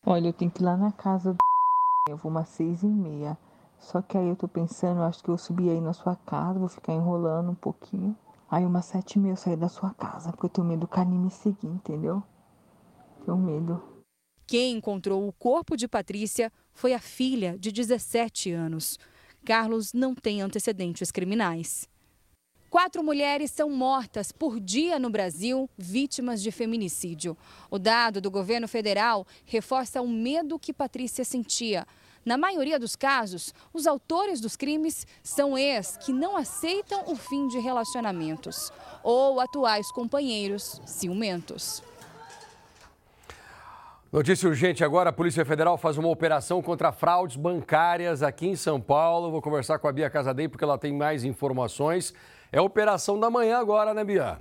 Olha, 0.04 0.28
eu 0.28 0.34
tenho 0.34 0.50
que 0.50 0.60
ir 0.60 0.66
lá 0.66 0.76
na 0.76 0.92
casa 0.92 1.32
do. 1.32 1.38
Eu 2.10 2.18
vou 2.18 2.30
umas 2.30 2.50
seis 2.50 2.82
e 2.82 2.86
meia. 2.86 3.38
Só 3.78 4.02
que 4.02 4.18
aí 4.18 4.28
eu 4.28 4.36
tô 4.36 4.46
pensando, 4.46 4.98
eu 4.98 5.04
acho 5.04 5.22
que 5.22 5.30
eu 5.30 5.38
subi 5.38 5.70
aí 5.70 5.80
na 5.80 5.94
sua 5.94 6.16
casa, 6.16 6.58
vou 6.58 6.68
ficar 6.68 6.92
enrolando 6.92 7.50
um 7.50 7.54
pouquinho. 7.54 8.14
Aí 8.50 8.66
umas 8.66 8.84
sete 8.84 9.14
e 9.14 9.18
meia 9.18 9.32
eu 9.32 9.36
sair 9.36 9.56
da 9.56 9.68
sua 9.70 9.94
casa, 9.94 10.32
porque 10.32 10.46
eu 10.46 10.50
tenho 10.50 10.66
medo 10.66 10.80
do 10.80 10.88
Canim 10.88 11.18
me 11.18 11.30
seguir, 11.30 11.68
entendeu? 11.68 12.22
Tenho 13.24 13.38
medo. 13.38 13.97
Quem 14.48 14.78
encontrou 14.78 15.28
o 15.28 15.32
corpo 15.34 15.76
de 15.76 15.86
Patrícia 15.86 16.50
foi 16.72 16.94
a 16.94 16.98
filha 16.98 17.54
de 17.58 17.70
17 17.70 18.50
anos. 18.50 18.98
Carlos 19.44 19.92
não 19.92 20.14
tem 20.14 20.40
antecedentes 20.40 21.10
criminais. 21.10 21.86
Quatro 22.70 23.04
mulheres 23.04 23.50
são 23.50 23.68
mortas 23.68 24.32
por 24.32 24.58
dia 24.58 24.98
no 24.98 25.10
Brasil 25.10 25.68
vítimas 25.76 26.42
de 26.42 26.50
feminicídio. 26.50 27.36
O 27.70 27.78
dado 27.78 28.22
do 28.22 28.30
governo 28.30 28.66
federal 28.66 29.26
reforça 29.44 30.00
o 30.00 30.08
medo 30.08 30.58
que 30.58 30.72
Patrícia 30.72 31.26
sentia. 31.26 31.86
Na 32.24 32.38
maioria 32.38 32.78
dos 32.78 32.96
casos, 32.96 33.52
os 33.70 33.86
autores 33.86 34.40
dos 34.40 34.56
crimes 34.56 35.06
são 35.22 35.58
ex 35.58 35.98
que 35.98 36.12
não 36.12 36.38
aceitam 36.38 37.04
o 37.06 37.16
fim 37.16 37.48
de 37.48 37.58
relacionamentos 37.58 38.72
ou 39.02 39.40
atuais 39.40 39.92
companheiros 39.92 40.80
ciumentos. 40.86 41.82
Notícia 44.10 44.48
urgente 44.48 44.82
agora: 44.82 45.10
a 45.10 45.12
Polícia 45.12 45.44
Federal 45.44 45.76
faz 45.76 45.98
uma 45.98 46.08
operação 46.08 46.62
contra 46.62 46.90
fraudes 46.90 47.36
bancárias 47.36 48.22
aqui 48.22 48.46
em 48.46 48.56
São 48.56 48.80
Paulo. 48.80 49.30
Vou 49.30 49.42
conversar 49.42 49.78
com 49.78 49.86
a 49.86 49.92
Bia 49.92 50.08
Casadei 50.08 50.48
porque 50.48 50.64
ela 50.64 50.78
tem 50.78 50.94
mais 50.94 51.24
informações. 51.24 52.14
É 52.50 52.58
a 52.58 52.62
operação 52.62 53.20
da 53.20 53.28
manhã 53.28 53.58
agora, 53.58 53.92
né, 53.92 54.02
Bia? 54.02 54.38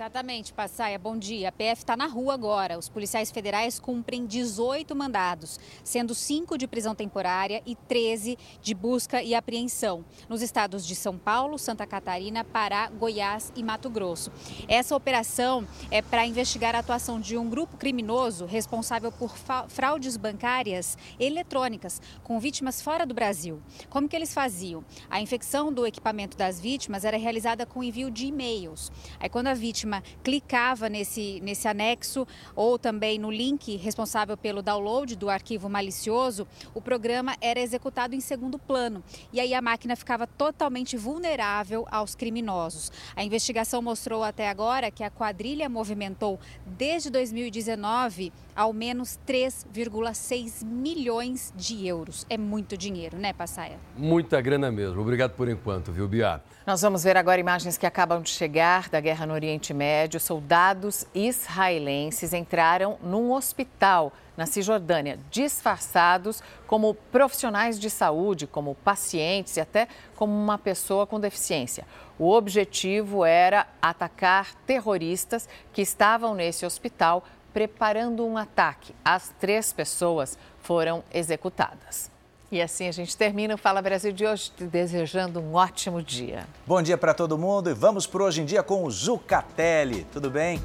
Exatamente, 0.00 0.54
Passaia. 0.54 0.98
Bom 0.98 1.14
dia. 1.14 1.50
A 1.50 1.52
PF 1.52 1.82
está 1.82 1.94
na 1.94 2.06
rua 2.06 2.32
agora. 2.32 2.78
Os 2.78 2.88
policiais 2.88 3.30
federais 3.30 3.78
cumprem 3.78 4.24
18 4.24 4.96
mandados, 4.96 5.60
sendo 5.84 6.14
5 6.14 6.56
de 6.56 6.66
prisão 6.66 6.94
temporária 6.94 7.62
e 7.66 7.76
13 7.76 8.38
de 8.62 8.72
busca 8.72 9.22
e 9.22 9.34
apreensão, 9.34 10.02
nos 10.26 10.40
estados 10.40 10.86
de 10.86 10.96
São 10.96 11.18
Paulo, 11.18 11.58
Santa 11.58 11.86
Catarina, 11.86 12.42
Pará, 12.42 12.88
Goiás 12.88 13.52
e 13.54 13.62
Mato 13.62 13.90
Grosso. 13.90 14.32
Essa 14.66 14.96
operação 14.96 15.68
é 15.90 16.00
para 16.00 16.24
investigar 16.24 16.74
a 16.74 16.78
atuação 16.78 17.20
de 17.20 17.36
um 17.36 17.50
grupo 17.50 17.76
criminoso 17.76 18.46
responsável 18.46 19.12
por 19.12 19.36
fraudes 19.68 20.16
bancárias 20.16 20.96
eletrônicas 21.18 22.00
com 22.24 22.40
vítimas 22.40 22.80
fora 22.80 23.04
do 23.04 23.12
Brasil. 23.12 23.60
Como 23.90 24.08
que 24.08 24.16
eles 24.16 24.32
faziam? 24.32 24.82
A 25.10 25.20
infecção 25.20 25.70
do 25.70 25.86
equipamento 25.86 26.38
das 26.38 26.58
vítimas 26.58 27.04
era 27.04 27.18
realizada 27.18 27.66
com 27.66 27.84
envio 27.84 28.10
de 28.10 28.28
e-mails. 28.28 28.90
Aí 29.20 29.28
quando 29.28 29.48
a 29.48 29.54
vítima 29.54 29.89
vítima 29.90 30.02
clicava 30.22 30.88
nesse, 30.88 31.40
nesse 31.42 31.66
anexo 31.66 32.26
ou 32.54 32.78
também 32.78 33.18
no 33.18 33.30
link 33.30 33.76
responsável 33.76 34.36
pelo 34.36 34.62
download 34.62 35.16
do 35.16 35.28
arquivo 35.28 35.68
malicioso, 35.68 36.46
o 36.72 36.80
programa 36.80 37.36
era 37.40 37.58
executado 37.58 38.14
em 38.14 38.20
segundo 38.20 38.58
plano. 38.58 39.02
E 39.32 39.40
aí 39.40 39.52
a 39.52 39.60
máquina 39.60 39.96
ficava 39.96 40.26
totalmente 40.26 40.96
vulnerável 40.96 41.86
aos 41.90 42.14
criminosos. 42.14 42.92
A 43.16 43.24
investigação 43.24 43.82
mostrou 43.82 44.22
até 44.22 44.48
agora 44.48 44.90
que 44.90 45.02
a 45.02 45.10
quadrilha 45.10 45.68
movimentou 45.68 46.38
desde 46.64 47.10
2019 47.10 48.32
ao 48.60 48.74
menos 48.74 49.18
3,6 49.26 50.62
milhões 50.62 51.50
de 51.56 51.86
euros. 51.86 52.26
É 52.28 52.36
muito 52.36 52.76
dinheiro, 52.76 53.16
né, 53.16 53.32
Passaia? 53.32 53.78
Muita 53.96 54.38
grana 54.42 54.70
mesmo. 54.70 55.00
Obrigado 55.00 55.30
por 55.30 55.48
enquanto, 55.48 55.90
viu, 55.90 56.06
Bia? 56.06 56.42
Nós 56.66 56.82
vamos 56.82 57.02
ver 57.02 57.16
agora 57.16 57.40
imagens 57.40 57.78
que 57.78 57.86
acabam 57.86 58.20
de 58.20 58.28
chegar 58.28 58.90
da 58.90 59.00
guerra 59.00 59.24
no 59.24 59.32
Oriente 59.32 59.72
Médio. 59.72 60.20
Soldados 60.20 61.06
israelenses 61.14 62.34
entraram 62.34 62.98
num 63.02 63.32
hospital 63.32 64.12
na 64.36 64.44
Cisjordânia, 64.44 65.18
disfarçados 65.30 66.42
como 66.66 66.94
profissionais 66.94 67.78
de 67.78 67.88
saúde, 67.88 68.46
como 68.46 68.74
pacientes 68.74 69.56
e 69.56 69.60
até 69.60 69.88
como 70.16 70.34
uma 70.34 70.58
pessoa 70.58 71.06
com 71.06 71.18
deficiência. 71.18 71.86
O 72.18 72.30
objetivo 72.30 73.24
era 73.24 73.66
atacar 73.80 74.54
terroristas 74.66 75.48
que 75.72 75.80
estavam 75.80 76.34
nesse 76.34 76.66
hospital 76.66 77.24
preparando 77.52 78.24
um 78.24 78.36
ataque. 78.36 78.94
As 79.04 79.32
três 79.40 79.72
pessoas 79.72 80.38
foram 80.60 81.02
executadas. 81.12 82.10
E 82.52 82.60
assim 82.60 82.88
a 82.88 82.92
gente 82.92 83.16
termina 83.16 83.54
o 83.54 83.58
Fala 83.58 83.80
Brasil 83.80 84.12
de 84.12 84.26
hoje, 84.26 84.50
desejando 84.58 85.40
um 85.40 85.54
ótimo 85.54 86.02
dia. 86.02 86.46
Bom 86.66 86.82
dia 86.82 86.98
para 86.98 87.14
todo 87.14 87.38
mundo 87.38 87.70
e 87.70 87.74
vamos 87.74 88.08
para 88.08 88.24
Hoje 88.24 88.42
em 88.42 88.44
Dia 88.44 88.62
com 88.62 88.84
o 88.84 88.90
Zucatelli. 88.90 90.04
Tudo 90.12 90.28
bem? 90.28 90.60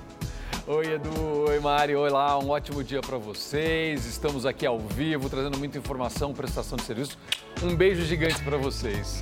Oi, 0.67 0.93
Edu. 0.93 1.45
Oi, 1.47 1.59
Mari. 1.59 1.95
Olá, 1.95 2.39
um 2.39 2.49
ótimo 2.49 2.83
dia 2.83 2.99
para 2.99 3.17
vocês. 3.17 4.07
Estamos 4.07 4.47
aqui 4.47 4.65
ao 4.65 4.79
vivo, 4.79 5.29
trazendo 5.29 5.59
muita 5.59 5.77
informação, 5.77 6.33
prestação 6.33 6.75
de 6.75 6.85
serviço. 6.85 7.19
Um 7.61 7.75
beijo 7.75 8.03
gigante 8.03 8.43
para 8.43 8.57
vocês. 8.57 9.21